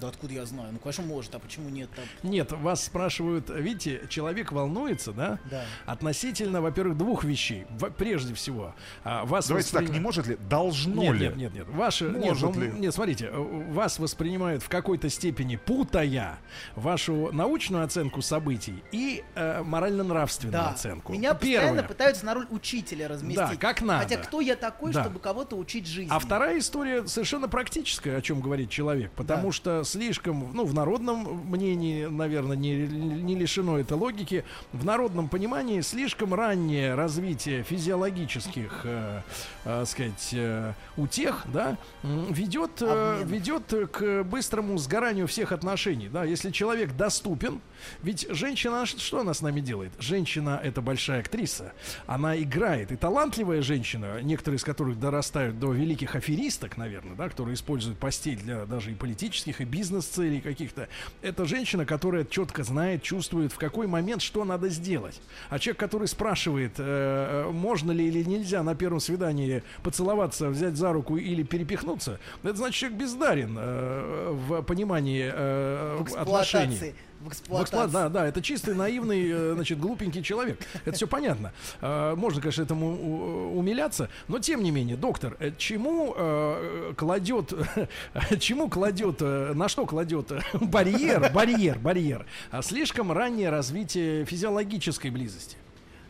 [0.00, 0.72] Да откуда я знаю?
[0.72, 1.90] Ну, конечно, может, а почему нет?
[1.94, 2.04] там?
[2.30, 5.38] Нет, вас спрашивают, видите, человек волнуется, да?
[5.50, 5.64] Да.
[5.84, 7.66] Относительно, во-первых, двух вещей.
[7.78, 10.36] Во- прежде всего, а, вас Давайте так, восприним- не может ли?
[10.48, 11.20] Должно Нет, ли?
[11.26, 11.68] нет, нет, нет.
[11.68, 12.80] Ваши, Может нет, ну, ли?
[12.80, 16.38] нет, смотрите, э, вас воспринимают в какой-то степени путая
[16.76, 20.70] вашу научную оценку событий и э, морально-нравственную Да.
[20.70, 21.12] оценку.
[21.12, 21.82] Меня постоянно Первое.
[21.88, 23.36] пытаются на роль учителя разместить.
[23.36, 24.04] Да, как надо.
[24.04, 25.02] Хотя кто я такой, Да.
[25.04, 26.10] чтобы кого-то учить жизни?
[26.10, 29.52] А вторая история совершенно практическая, о чем говорит человек, потому Да.
[29.52, 35.80] что слишком, ну, в народном мнении, наверное, не, не лишено это логики, в народном понимании
[35.80, 39.22] слишком раннее развитие физиологических, э,
[39.64, 46.50] э, сказать, э, утех, да, ведет, э, ведет к быстрому сгоранию всех отношений, да, если
[46.50, 47.60] человек доступен,
[48.02, 49.92] ведь женщина, что она с нами делает?
[49.98, 51.72] Женщина это большая актриса,
[52.06, 57.54] она играет, и талантливая женщина, некоторые из которых дорастают до великих аферисток, наверное, да, которые
[57.54, 60.88] используют постель для даже и политических, и бизнес-целей каких-то,
[61.22, 65.18] это женщина, которая четко знает, чувствует, в какой момент что надо сделать.
[65.48, 70.76] А человек, который спрашивает, э, э, можно ли или нельзя на первом свидании поцеловаться, взять
[70.76, 76.94] за руку или перепихнуться, это значит, человек бездарен э, в понимании э, в отношений.
[77.28, 77.28] Эксплуатации.
[77.28, 77.92] В В эксплуа- эксплуатации.
[77.92, 80.58] Да, да, это чистый, наивный, э, значит, глупенький человек.
[80.84, 81.52] Это все понятно.
[81.80, 87.52] Э, Можно, конечно, этому у- умиляться, но тем не менее, доктор, э, чему э, кладет,
[88.40, 95.10] чему кладет, э, на что кладет э, барьер, барьер, барьер, а слишком раннее развитие физиологической
[95.10, 95.56] близости?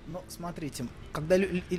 [0.07, 1.37] Ну, смотрите, когда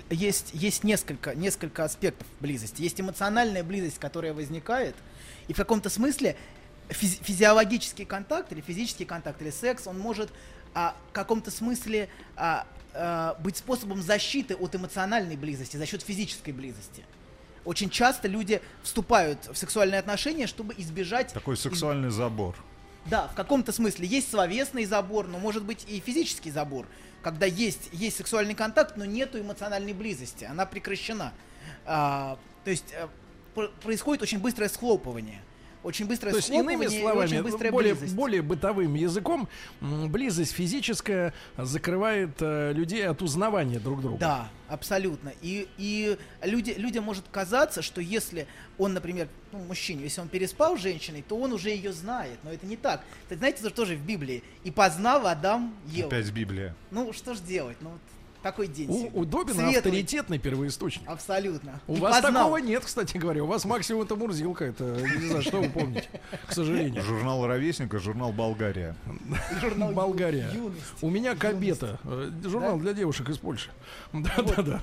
[0.09, 2.81] есть, есть несколько, несколько аспектов близости.
[2.81, 4.95] Есть эмоциональная близость, которая возникает,
[5.49, 6.37] и в каком-то смысле
[6.91, 10.29] физи- физиологический контакт или физический контакт или секс, он может
[10.73, 16.51] а, в каком-то смысле а, а, быть способом защиты от эмоциональной близости за счет физической
[16.51, 17.03] близости.
[17.65, 22.55] Очень часто люди вступают в сексуальные отношения, чтобы избежать Такой из- сексуальный забор.
[23.05, 26.87] да, в каком-то смысле есть словесный забор, но может быть и физический забор,
[27.21, 31.33] когда есть, есть сексуальный контакт, но нету эмоциональной близости, она прекращена.
[31.85, 33.07] А, то есть э,
[33.53, 35.41] пр- происходит очень быстрое схлопывание.
[35.83, 38.15] Очень быстрое То есть, иными и словами, очень быстрая более, близость.
[38.15, 44.17] более бытовым языком, близость физическая закрывает э, людей от узнавания друг друга.
[44.19, 45.33] Да, абсолютно.
[45.41, 50.77] И, и люди, людям может казаться, что если он, например, ну, мужчине, если он переспал
[50.77, 52.37] с женщиной, то он уже ее знает.
[52.43, 53.01] Но это не так.
[53.23, 54.43] Кстати, знаете, это же тоже в Библии.
[54.63, 56.09] И познал Адам Еву.
[56.09, 56.75] Опять Библия.
[56.91, 57.77] Ну, что ж делать?
[57.81, 58.01] Ну, вот
[58.41, 59.19] такой день У, сегодня.
[59.21, 59.77] у Добина Светлый.
[59.77, 61.07] авторитетный первоисточник.
[61.07, 61.79] Абсолютно.
[61.87, 62.43] У И вас познал.
[62.45, 63.43] такого нет, кстати говоря.
[63.43, 64.65] У вас максимум это Мурзилка.
[64.65, 66.07] Это не знаю, что вы помните,
[66.47, 67.01] к сожалению.
[67.03, 68.95] Журнал «Ровесник» и журнал «Болгария».
[69.61, 70.49] Журнал Болгария.
[71.01, 71.99] У меня Кабета.
[72.03, 73.69] э, Журнал для девушек из Польши.
[74.13, 74.55] Да, Вот.
[74.55, 74.81] да, да.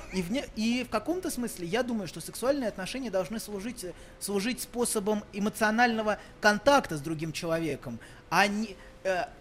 [0.56, 3.84] И, в каком-то смысле я думаю, что сексуальные отношения должны служить,
[4.20, 7.98] служить способом эмоционального контакта с другим человеком,
[8.30, 8.76] а не,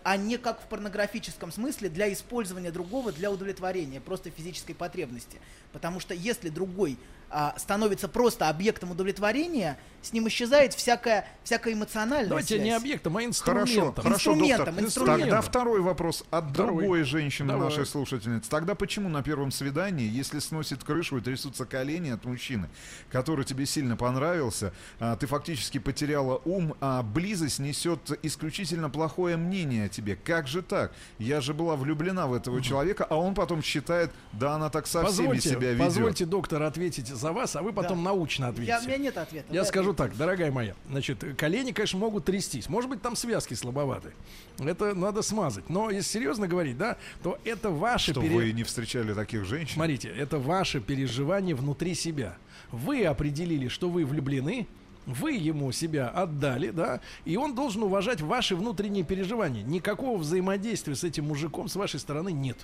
[0.03, 5.39] а не как в порнографическом смысле для использования другого для удовлетворения просто физической потребности.
[5.71, 6.97] Потому что если другой
[7.29, 12.61] а, становится просто объектом удовлетворения, с ним исчезает всякая, всякая эмоциональная Давайте связь.
[12.61, 14.03] не объектом, а Хорошо, инструментом.
[14.03, 14.83] хорошо, Инструментом, доктор.
[14.85, 15.21] инструментом.
[15.29, 16.77] Тогда второй вопрос от Второй.
[16.79, 17.65] другой женщины Давай.
[17.69, 18.49] нашей слушательницы.
[18.49, 22.69] Тогда почему на первом свидании, если сносит крышу и трясутся колени от мужчины,
[23.11, 29.85] который тебе сильно понравился, а, ты фактически потеряла ум, а близость несет исключительно плохое мнение
[29.85, 30.15] о тебе?
[30.15, 30.93] Как же так?
[31.17, 35.03] Я же была влюблена в этого человека, а он потом считает, да она так со
[35.05, 35.85] всеми Позвольте, себя ведет.
[35.85, 38.12] позвольте, доктор, ответить за вас, а вы потом Да.
[38.12, 38.77] научно Я, ответите.
[38.80, 39.53] у меня нет ответа.
[39.53, 40.10] Я скажу ответите.
[40.12, 42.69] так, дорогая моя, значит, колени, конечно, могут трястись.
[42.69, 44.13] Может быть, там связки слабоваты.
[44.60, 45.69] Это надо смазать.
[45.69, 49.73] Но если серьезно говорить, да, то это ваше Что пере- вы не встречали таких женщин?
[49.75, 52.38] Смотрите, это ваше переживание внутри себя.
[52.71, 54.67] Вы определили, что вы влюблены,
[55.06, 59.63] вы ему себя отдали, да, и он должен уважать ваши внутренние переживания.
[59.63, 62.58] Никакого взаимодействия с этим мужиком с вашей стороны нет.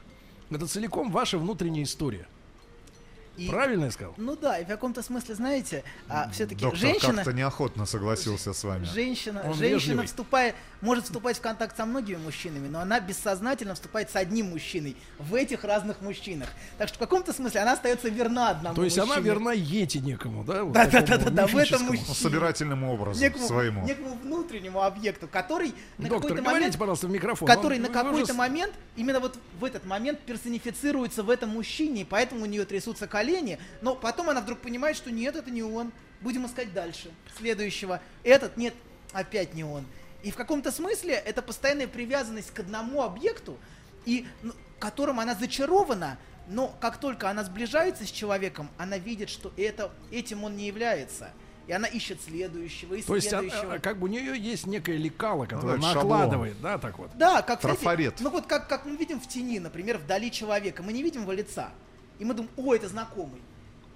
[0.49, 2.27] Это целиком ваша внутренняя история.
[3.37, 4.13] И- Правильно я сказал?
[4.17, 7.13] Ну да, и в каком-то смысле, знаете, а, все-таки Доктор женщина...
[7.15, 8.85] как-то неохотно согласился с вами.
[8.85, 10.05] Женщина, Он женщина вежливый.
[10.05, 14.97] вступая, может вступать в контакт со многими мужчинами, но она бессознательно вступает с одним мужчиной
[15.17, 16.49] в этих разных мужчинах.
[16.77, 18.75] Так что в каком-то смысле она остается верна одному.
[18.75, 19.25] То есть она мужчине.
[19.25, 20.65] верна Йети некому, да?
[20.65, 22.05] Вот Да, да, да, да, да, в этом мужчине.
[22.09, 23.85] Ну, собирательному образу некому, своему.
[23.87, 27.47] некому внутреннему объекту, который на Доктор, какой-то говорите, момент, пожалуйста, в микрофон.
[27.47, 31.49] который Вы- на какой-то же с- момент, именно вот в этот момент персонифицируется в этом
[31.51, 35.49] мужчине, и поэтому у нее трясутся колени, но потом она вдруг понимает, что нет, это
[35.49, 35.93] не он.
[36.19, 37.09] Будем искать дальше.
[37.37, 38.01] Следующего.
[38.23, 38.73] Этот, нет,
[39.13, 39.85] опять не он.
[40.23, 43.57] И в каком-то смысле это постоянная привязанность к одному объекту,
[44.05, 49.51] и ну, которым она зачарована, но как только она сближается с человеком, она видит, что
[49.57, 51.31] это, этим он не является.
[51.67, 53.75] И она ищет следующего, и То есть, а- следующего.
[53.75, 57.11] а, как бы у нее есть некое лекало, которое Ну да, накладывает, да, так вот.
[57.15, 58.15] Да, как знаете, Трафарет.
[58.19, 61.31] ну вот как, как мы видим в тени, например, вдали человека, мы не видим его
[61.31, 61.69] лица.
[62.19, 63.41] И мы думаем, о, это знакомый.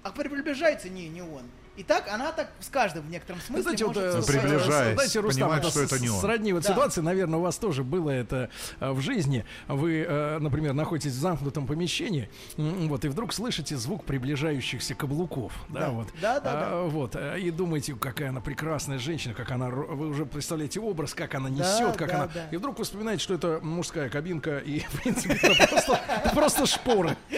[0.02, 1.42] А приближается, не, не он.
[1.78, 4.42] И так она так с каждым в некотором смысле Знаете, вот, может э, вступать.
[4.42, 6.20] приближаясь, Знаете, Рустам, понимает, это что это не он.
[6.20, 6.68] Сродни вот Да.
[6.72, 9.44] ситуации, наверное, у вас тоже было это э, в жизни.
[9.68, 15.80] Вы, э, например, находитесь в замкнутом помещении, вот, и вдруг слышите звук приближающихся каблуков, да,
[15.82, 15.90] Да.
[15.90, 16.08] вот.
[16.20, 20.80] Да, да, А, Вот, и думаете, какая она прекрасная женщина, как она, вы уже представляете
[20.80, 22.48] образ, как она Да, несет, как да, она, да.
[22.50, 26.66] и вдруг вы вспоминаете, что это мужская кабинка, и, в принципе, это просто, это просто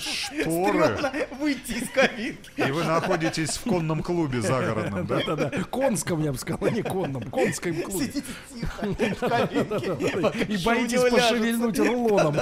[0.00, 0.98] шпоры.
[1.38, 2.50] Выйти из кабинки.
[2.56, 5.20] И вы находитесь в конном клубе загородном, да?
[5.24, 8.06] Да-да-да, конском, я бы сказал, а не конном, конском клубе.
[8.06, 10.52] Сидите тихо в кабинке.
[10.52, 12.36] И боитесь пошевельнуть рулоном,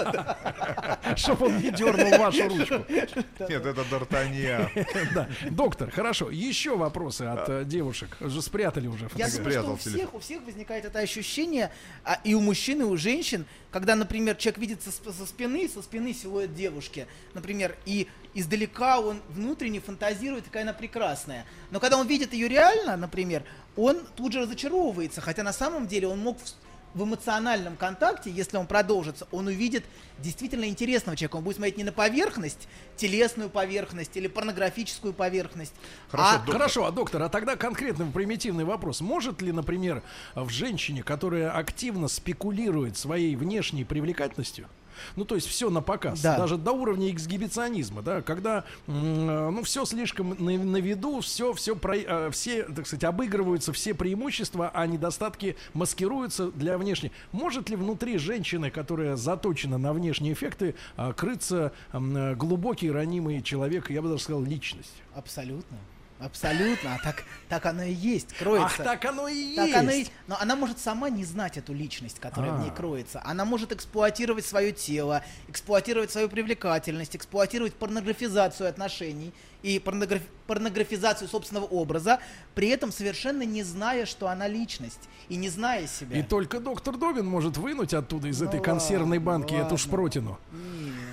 [1.17, 2.85] чтобы он не дернул вашу ручку.
[2.89, 4.69] Нет, это Д'Артаньян.
[5.15, 5.29] Да.
[5.51, 6.31] Доктор, хорошо.
[6.31, 8.17] Еще вопросы от э, девушек.
[8.21, 11.71] Уже спрятали уже Я спрятал у всех, у всех возникает это ощущение,
[12.05, 14.91] а, и у мужчин, и у женщин, когда, например, человек видит со
[15.27, 17.48] спины, со спины силуэт девушки, например,
[17.87, 21.45] и издалека он внутренне фантазирует, какая она прекрасная.
[21.71, 23.45] Но когда он видит ее реально, например,
[23.77, 28.57] он тут же разочаровывается, хотя на самом деле он мог в, в эмоциональном контакте, если
[28.57, 29.85] он продолжится, он увидит
[30.19, 31.37] действительно интересного человека.
[31.37, 35.75] Он будет смотреть не на поверхность, телесную поверхность или порнографическую поверхность,
[36.09, 36.55] Хорошо, а доктор.
[36.55, 39.01] Хорошо, а доктор, а тогда конкретный примитивный вопрос.
[39.01, 40.03] Может ли, например,
[40.35, 44.69] в женщине, которая активно спекулирует своей внешней привлекательностью,
[45.17, 46.37] ну, то есть все на показ, Да.
[46.37, 51.97] даже до уровня эксгибиционизма, да, когда, ну, все слишком на, на виду, все, все, про,
[51.97, 57.13] э, все, так сказать, обыгрываются все преимущества, а недостатки маскируются для внешней.
[57.33, 64.03] Может ли внутри женщины, которая заточена на внешние эффекты, э, крыться глубокий, ранимый человек, я
[64.03, 64.95] бы даже сказал, личность?
[65.15, 65.77] Абсолютно.
[66.21, 66.95] Абсолютно.
[66.95, 68.77] А так, так оно и есть, кроется.
[68.81, 69.79] Ах, так оно и Так есть.
[69.79, 70.13] оно и есть.
[70.27, 72.75] Но она может сама не знать эту личность, которая в ней А.
[72.75, 73.23] кроется.
[73.25, 81.65] Она может эксплуатировать свое тело, эксплуатировать свою привлекательность, эксплуатировать порнографизацию отношений и порнограф- порнографизацию собственного
[81.65, 82.21] образа,
[82.55, 86.19] при этом совершенно не зная, что она личность и не зная себя.
[86.19, 89.67] И только доктор Добин может вынуть оттуда из Ну этой ладно, консервной банки ладно.
[89.67, 90.39] эту шпротину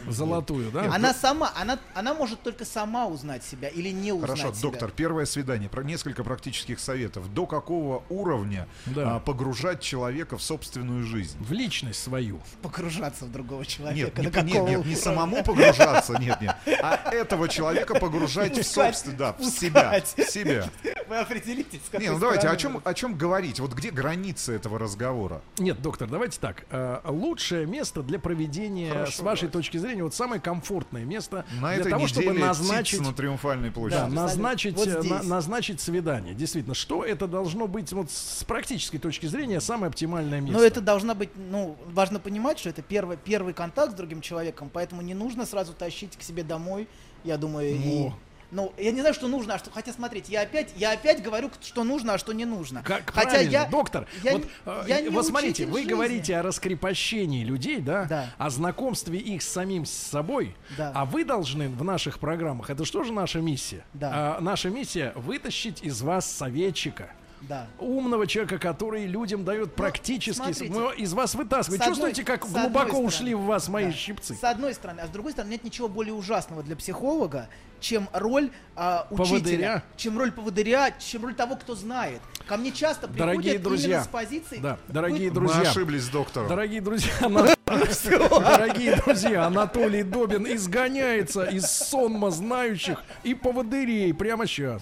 [0.07, 0.93] золотую, да?
[0.93, 4.61] Она сама, она, она может только сама узнать себя или не узнать Хорошо, себя.
[4.69, 5.67] доктор, первое свидание.
[5.67, 7.33] Про несколько практических советов.
[7.33, 9.15] До какого уровня Да.
[9.15, 11.37] а, погружать человека в собственную жизнь?
[11.39, 12.39] В личность свою.
[12.61, 14.21] Погружаться в другого Нет, человека.
[14.21, 18.95] не, на нет, нет, не самому погружаться, нет, нет, а этого человека погружать в Спускать,
[18.95, 20.69] собственно, да, в себя, в себя.
[21.07, 23.59] Вы определитесь, с какой Не, ну давайте, о чем, о чем говорить?
[23.59, 25.41] Вот где границы этого разговора?
[25.59, 26.65] Нет, доктор, давайте так.
[26.71, 31.69] Э, Лучшее место для проведения, Хорошо, с вашей точки зрения, вот самое комфортное место На
[31.69, 33.01] для этой того, чтобы назначить...
[33.01, 34.13] на Триумфальной Да, площади.
[34.13, 35.11] назначить, Вот э, здесь.
[35.11, 36.33] на- назначить свидание.
[36.33, 40.57] Действительно, что это должно быть вот с практической точки зрения самое оптимальное место?
[40.59, 44.69] Но это должна быть, ну, важно понимать, что это первый, первый контакт с другим человеком,
[44.71, 46.87] поэтому не нужно сразу тащить к себе домой,
[47.23, 48.07] я думаю, и...
[48.07, 48.13] О.
[48.51, 49.71] Ну, я не знаю, что нужно, а что...
[49.71, 52.83] Хотя, смотрите, я опять, я опять говорю, что нужно, а что не нужно.
[52.83, 53.65] Как Хотя правильно, я...
[53.65, 55.89] доктор, я вот, э, я не вот смотрите, вы жизни.
[55.89, 58.29] говорите о раскрепощении людей, да, Да.
[58.37, 60.91] о знакомстве их с самим с собой, Да.
[60.93, 63.83] а вы должны в наших программах, это что же наша миссия?
[63.93, 64.37] Да.
[64.37, 67.09] А, наша миссия вытащить из вас советчика.
[67.47, 67.67] Да.
[67.79, 71.81] Умного человека, который людям дает практически, Ну, смотрите, мы из вас вытаскивает.
[71.81, 73.91] одной- Чувствуете, как глубоко стороны, ушли в вас мои да.
[73.91, 74.35] щипцы?
[74.35, 77.47] С одной стороны, а с другой стороны, нет ничего более ужасного для психолога,
[77.79, 79.83] чем роль а, учителя, Поводыря?
[79.95, 82.19] чем роль поводыря, чем роль того, кто знает.
[82.47, 84.57] Ко мне часто приходят Дорогие друзья, именно с позиции...
[84.57, 85.59] да, дорогие «Вы- друзья.
[85.61, 86.47] Мы ошиблись с доктором.
[86.47, 87.11] Дорогие друзья,
[87.65, 94.81] дорогие друзья, Анатолий Добин изгоняется из сонма знающих и поводырей прямо сейчас.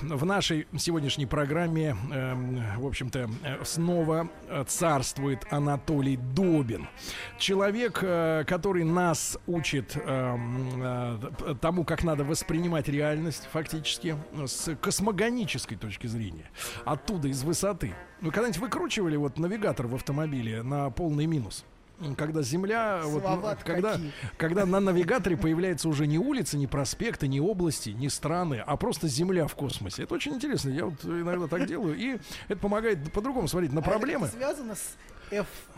[0.00, 6.88] в нашей сегодняшней программе, э, в общем-то, э, снова э, царствует Анатолий Добин.
[7.38, 14.16] Человек, э, который нас учит э, э, тому, как надо воспринимать реальность, фактически,
[14.46, 16.50] с космогонической точки зрения.
[16.84, 17.94] Оттуда, из высоты.
[18.20, 21.64] Вы когда-нибудь выкручивали вот навигатор в автомобиле на полный минус?
[22.16, 23.22] Когда Земля, вот,
[23.64, 24.12] когда, какие.
[24.36, 29.08] когда на навигаторе появляется уже не улицы, не проспекты, не области, не страны, а просто
[29.08, 30.04] Земля в космосе.
[30.04, 30.70] Это очень интересно.
[30.70, 34.26] Я вот иногда так делаю, и это помогает по-другому смотреть на А это проблемы.
[34.26, 34.96] как-то связано с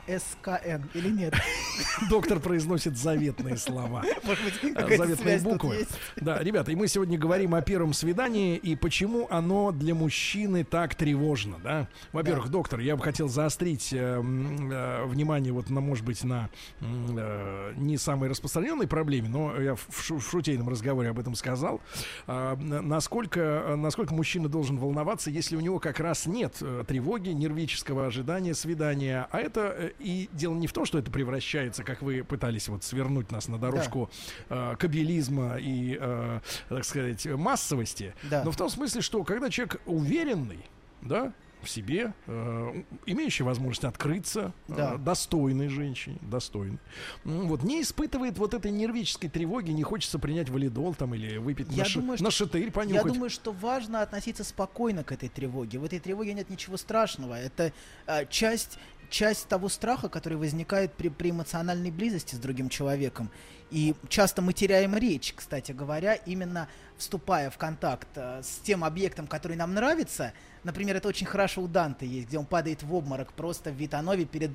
[0.07, 1.35] ФСКН или нет?
[2.11, 4.03] Доктор произносит заветные слова.
[4.25, 5.87] Быть, какая-то Заветные буквы.
[6.17, 10.95] Да, ребята, и мы сегодня говорим о первом свидании и почему оно для мужчины так
[10.95, 11.89] тревожно, да?
[12.13, 17.73] Во-первых, доктор, я бы хотел заострить э, э, внимание вот на, может быть, на э,
[17.77, 21.81] не самой распространенной проблеме, но я в, шу- в шутейном разговоре об этом сказал.
[22.27, 28.07] А, насколько, насколько мужчина должен волноваться, если у него как раз нет э, тревоги, нервического
[28.07, 32.69] ожидания свидания, а это и дело не в том, что это превращается, как вы пытались
[32.69, 34.11] вот свернуть нас на дорожку
[34.49, 38.43] э, кабелизма и, э, так сказать, массовости, Да.
[38.45, 40.65] но в том смысле, что когда человек уверенный,
[41.03, 41.33] да,
[41.63, 44.97] в себе, э, имеющий возможность открыться, э, Да.
[44.97, 46.79] достойной женщине, достойной,
[47.25, 51.85] вот не испытывает вот этой нервической тревоги, не хочется принять валидол там или выпить Я
[51.85, 53.13] на, думаю, что- на шатырь Я понюхать.
[53.13, 55.79] думаю, что важно относиться спокойно к этой тревоге.
[55.79, 57.35] В этой тревоге нет ничего страшного.
[57.35, 57.75] Это
[58.07, 58.79] э, часть,
[59.11, 63.31] часть того страха, который возникает при, при эмоциональной близости с другим человеком.
[63.71, 69.27] И часто мы теряем речь, кстати говоря, именно вступая в контакт э, с тем объектом,
[69.27, 70.33] который нам нравится.
[70.65, 74.25] Например, это очень хорошо у Данте есть, где он падает в обморок просто в Витанове
[74.25, 74.51] перед,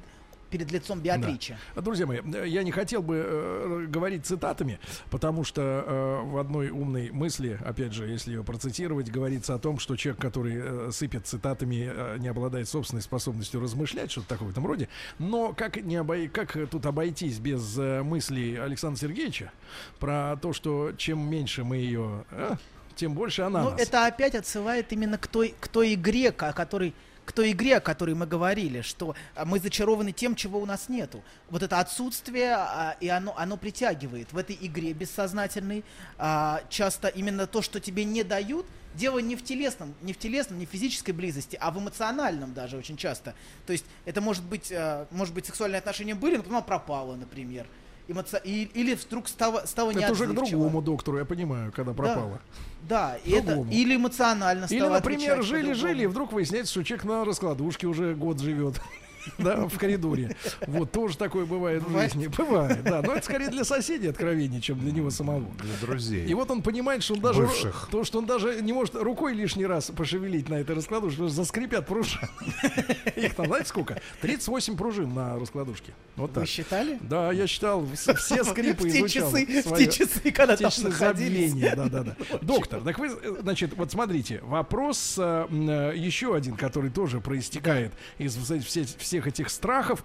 [0.57, 1.57] перед лицом Беатричи.
[1.75, 4.79] Друзья мои, э, я не хотел бы э, говорить цитатами,
[5.11, 9.79] потому что э, в одной умной мысли, опять же, если ее процитировать, говорится о том,
[9.79, 14.51] что человек, который э, сыпет цитатами, э, не обладает собственной способностью размышлять, что-то такое в
[14.51, 14.87] этом роде.
[15.19, 16.29] Но как, не обой...
[16.29, 19.51] как тут обойтись без э, мыслей Александра Сергеевича
[19.99, 22.55] про то, что чем меньше мы ее, э,
[22.95, 23.81] тем больше она Ну, нас.
[23.81, 26.93] это опять отсылает именно к той, к той игре, о которой
[27.25, 30.89] к той игре, о которой мы говорили, что а, мы зачарованы тем, чего у нас
[30.89, 31.23] нету.
[31.49, 34.31] Вот это отсутствие, а, и оно, оно притягивает.
[34.31, 35.83] В этой игре бессознательной
[36.17, 40.59] а, часто именно то, что тебе не дают, дело не в телесном, не в телесном,
[40.59, 43.33] не в физической близости, а в эмоциональном даже очень часто.
[43.65, 44.71] То есть это может быть,
[45.11, 47.67] может быть сексуальные отношения были, но потом пропало, например.
[48.07, 52.39] Эмоци- и- или вдруг стало, стало Это уже к другому доктору, я понимаю, когда пропало.
[52.87, 57.05] Да, и это или эмоционально Или, стало например, отвечать жили-жили, и вдруг выясняется, что человек
[57.05, 58.79] на раскладушке уже год живет.
[59.37, 60.35] Да, в коридоре.
[60.67, 62.13] Вот тоже такое бывает в Бывает?
[62.13, 62.27] жизни.
[62.27, 63.01] Бывает, да.
[63.01, 65.45] Но это скорее для соседей откровение, чем для него самого.
[65.61, 66.25] Для друзей.
[66.27, 67.87] И вот он понимает, что он даже Бывших.
[67.91, 71.35] то, что он даже не может рукой лишний раз пошевелить на этой раскладушке, потому что
[71.43, 72.27] заскрипят пружины.
[73.15, 74.01] Их там, знаете, сколько?
[74.21, 75.93] 38 пружин на раскладушке.
[76.15, 76.47] Вот Вы так.
[76.47, 76.97] считали?
[77.01, 79.31] Да, я считал, вс- все скрипы в те изучал.
[79.31, 81.53] часы, в те часы, когда там находились.
[81.53, 82.15] да, да, да.
[82.41, 83.09] Доктор, так вы,
[83.41, 88.85] значит, вот смотрите, вопрос э, э, еще один, который тоже проистекает из все-
[89.15, 90.03] всех этих страхов.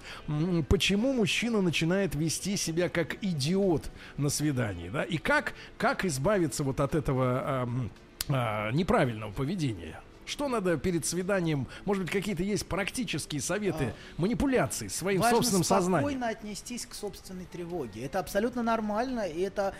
[0.69, 5.03] Почему мужчина начинает вести себя как идиот на свидании, да?
[5.03, 7.91] И как, как избавиться вот от этого а, м,
[8.29, 10.01] а, неправильного поведения?
[10.27, 11.67] Что надо перед свиданием?
[11.87, 16.09] Может быть, какие-то есть практические советы манипуляции своим Важно собственным сознанием?
[16.09, 18.05] спокойно отнестись к собственной тревоге.
[18.05, 19.75] Это абсолютно нормально, и это а,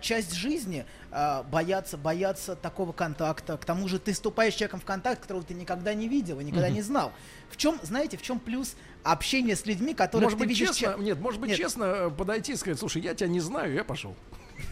[0.00, 3.56] часть жизни а, бояться, бояться такого контакта.
[3.56, 6.44] К тому же ты вступаешь с человеком в контакт, которого ты никогда не видел и
[6.44, 7.12] никогда не знал.
[7.50, 10.76] В чем, знаете, в чем плюс общения с людьми, которых Может ты быть, видишь...
[10.76, 11.58] честно, ча- нет, может быть, Нет.
[11.58, 14.16] честно э, подойти и сказать, слушай, я тебя не знаю, я пошел.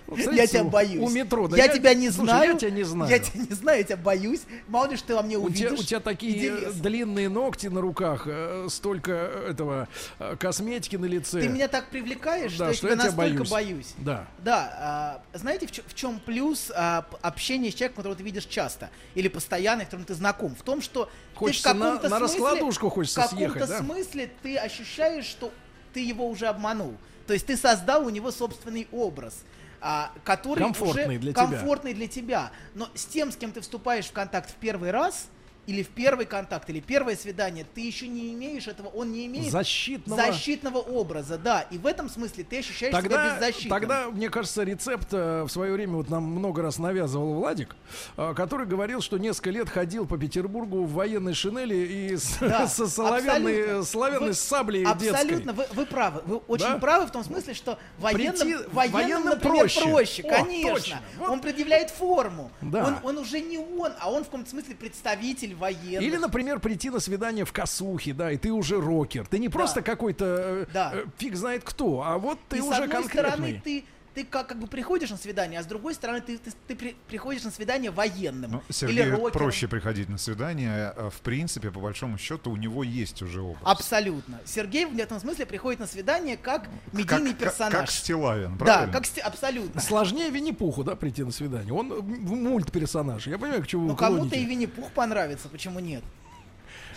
[0.08, 1.02] Вот, Я тебя боюсь.
[1.02, 1.48] У метро.
[1.48, 2.52] да я, тебя не слушай, знаю.
[2.54, 3.12] Я тебя не знаю.
[3.12, 4.42] Я тебя не знаю, я тебя боюсь.
[4.68, 5.86] Мало ли, что ты во мне у, тебя, увидишь.
[5.86, 9.88] у тебя такие в э, длинные ногти на руках, э, столько э, этого
[10.20, 11.42] э, косметики на лице.
[11.42, 13.50] Ты меня так привлекаешь, Да, что, что я я тебя настолько боюсь.
[13.50, 13.94] боюсь.
[13.98, 14.28] Да.
[14.40, 18.90] Да, а, знаете, в, чем плюс а, п- общения с человеком, которого ты видишь часто,
[19.16, 20.56] или постоянно, с которым ты знаком?
[20.56, 23.70] В том, что Хочется ты в каком-то на- на смысле, раскладушку хочется в каком-то съехать,
[23.70, 23.78] да?
[23.80, 25.52] смысле ты ощущаешь, что
[25.94, 26.96] ты его уже обманул.
[27.28, 29.44] То есть ты создал у него собственный образ.
[29.86, 31.42] А, который Комфортный уже для тебя.
[31.42, 32.52] комфортный для тебя.
[32.74, 35.28] Но с тем, с кем ты вступаешь в контакт в первый раз,
[35.66, 39.52] или в первый контакт, или первое свидание, ты еще не имеешь этого, он не имеет
[39.52, 40.22] Защитного.
[40.22, 41.62] защитного образа, да.
[41.72, 43.70] И в этом смысле ты ощущаешь себя Тогда, беззащитным.
[43.80, 47.76] тогда, мне кажется, рецепт э, в свое время вот нам много раз навязывал Владик,
[48.18, 52.68] э, который говорил, что несколько лет ходил по Петербургу в военной шинели и с, Да,
[52.68, 53.84] со соловянной, абсолютно.
[53.86, 55.54] соловянной Вы- саблей Абсолютно, детской.
[55.54, 56.22] вы, вы правы.
[56.26, 56.78] Вы очень Да?
[56.78, 59.82] правы в том смысле, что военным, Прийти- военным, военным например, проще.
[59.82, 60.74] проще, О, конечно.
[60.74, 61.02] точно.
[61.20, 61.30] Вот.
[61.30, 62.52] Он предъявляет форму.
[62.62, 62.86] Да.
[63.04, 66.02] Он, он уже не он, а он в каком-то смысле представитель военных.
[66.02, 69.26] Или, например, прийти на свидание в косухе, да, и ты уже рокер.
[69.28, 70.92] Ты не просто какой-то э, Да.
[70.94, 73.30] э, фиг знает кто, а вот ты и уже с одной конкретный.
[73.32, 73.84] стороны ты
[74.14, 76.96] ты как, как бы приходишь на свидание, а с другой стороны ты, ты, ты при-
[77.08, 78.52] приходишь на свидание военным.
[78.52, 79.32] Ну, или Сергею рокером.
[79.32, 80.94] проще приходить на свидание.
[80.96, 83.62] а, В принципе, по большому счету, у него есть уже опыт.
[83.66, 84.40] Абсолютно.
[84.46, 87.72] Сергей в этом смысле приходит на свидание как медийный Как- как- персонаж.
[87.74, 88.94] Как Стилавин, да, правильно?
[88.94, 89.82] как сти- абсолютно.
[89.82, 91.74] Сложнее Винни-Пуху, да, прийти на свидание.
[91.74, 93.28] Он э, мульт-персонаж.
[93.28, 96.04] Я понимаю, к чему Ну кому-то и Винни-Пух понравится, почему нет?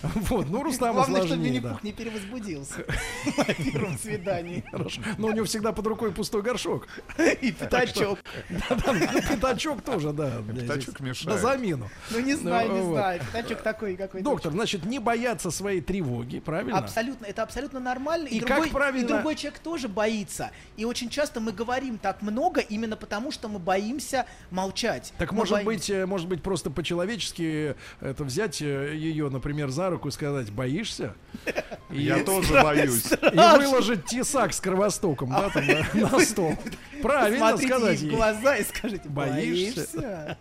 [0.27, 1.79] Вот, ну, Рустаму Главное, чтобы сложнее, Винни-Пух да.
[1.83, 2.85] не перевозбудился
[3.37, 4.65] на первом свидании.
[4.71, 5.01] Хорошо.
[5.19, 6.89] Но у него всегда под рукой пустой горшок.
[7.41, 8.19] И пятачок.
[8.49, 10.43] Да, да, Пятачок тоже, да.
[10.55, 11.27] Пятачок мешает.
[11.27, 11.89] На замену.
[12.11, 12.95] Ну не знаю, не вот.
[12.95, 13.21] знаю.
[13.21, 14.25] Пятачок такой какой-то.
[14.25, 16.79] Доктор, значит, не бояться своей тревоги, правильно?
[16.79, 18.29] Абсолютно, это абсолютно нормально.
[18.29, 20.51] И как другой, правильно- и другой человек тоже боится.
[20.77, 25.13] И очень часто мы говорим так много именно потому, что мы боимся молчать.
[25.19, 29.86] Так может быть, э, может быть, просто по-человечески э, это взять э, ее, например, за
[29.91, 31.15] руку и сказать, боишься?
[31.91, 33.13] И, Я тоже боюсь.
[33.13, 36.55] и выложить тесак с кровостоком, да, там на, на стол.
[37.01, 38.17] Правильно Смотрите сказать ей в ей.
[38.17, 39.87] глаза и скажите, Боишься?
[39.95, 40.39] боишься?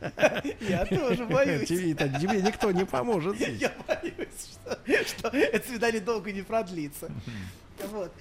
[0.62, 1.68] Я тоже боюсь.
[1.68, 3.62] Тебе, тебе никто не поможет здесь.
[3.62, 7.12] Я боюсь, что, что это свидание долго не продлится.
[7.92, 8.12] Вот.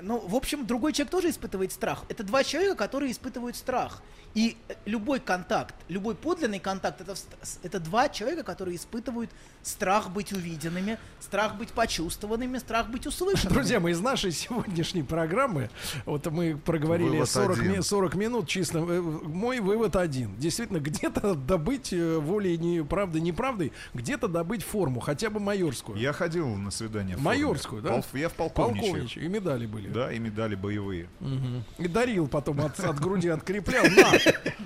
[0.00, 2.04] Ну, в общем, другой человек тоже испытывает страх.
[2.08, 4.02] Это два человека, которые испытывают страх.
[4.34, 7.14] И любой контакт, любой подлинный контакт, это,
[7.62, 9.30] это два человека, которые испытывают
[9.62, 13.52] страх быть увиденными, страх быть почувствованными, страх быть услышанными.
[13.54, 15.70] Друзья мои, из нашей сегодняшней программы,
[16.06, 17.72] вот мы проговорили Вывод 40, один.
[17.72, 18.78] ми- 40 минут чисто.
[18.78, 20.36] э, Мой вывод один.
[20.36, 25.98] Действительно, где-то добыть э, волей не правдой, неправдой, где-то добыть форму, хотя бы майорскую.
[25.98, 27.16] Я ходил на свидание.
[27.16, 27.38] в форме.
[27.40, 27.88] Майорскую, да?
[27.90, 28.34] Пол- Я в.
[28.34, 29.24] Полковничью.
[29.24, 29.88] И медали были.
[29.88, 31.08] Да, и медали боевые.
[31.20, 31.64] Мгм.
[31.78, 33.84] И дарил потом от, от груди откреплял.
[33.84, 34.17] На!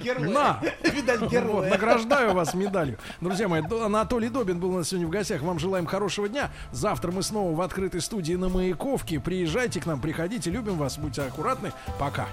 [0.02, 0.28] Герой.
[0.28, 0.60] На!
[0.82, 1.70] Медаль Вот, героя.
[1.70, 2.98] награждаю вас медалью.
[3.20, 5.42] Друзья мои, Анатолий Добин был у нас сегодня в гостях.
[5.42, 6.50] Вам желаем хорошего дня.
[6.72, 9.20] Завтра мы снова в открытой студии на Маяковке.
[9.20, 10.50] Приезжайте к нам, приходите.
[10.50, 10.98] Любим вас.
[10.98, 11.72] Будьте аккуратны.
[11.98, 12.26] Пока.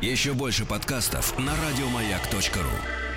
[0.00, 3.09] Еще больше подкастов на радиомаяк.ру.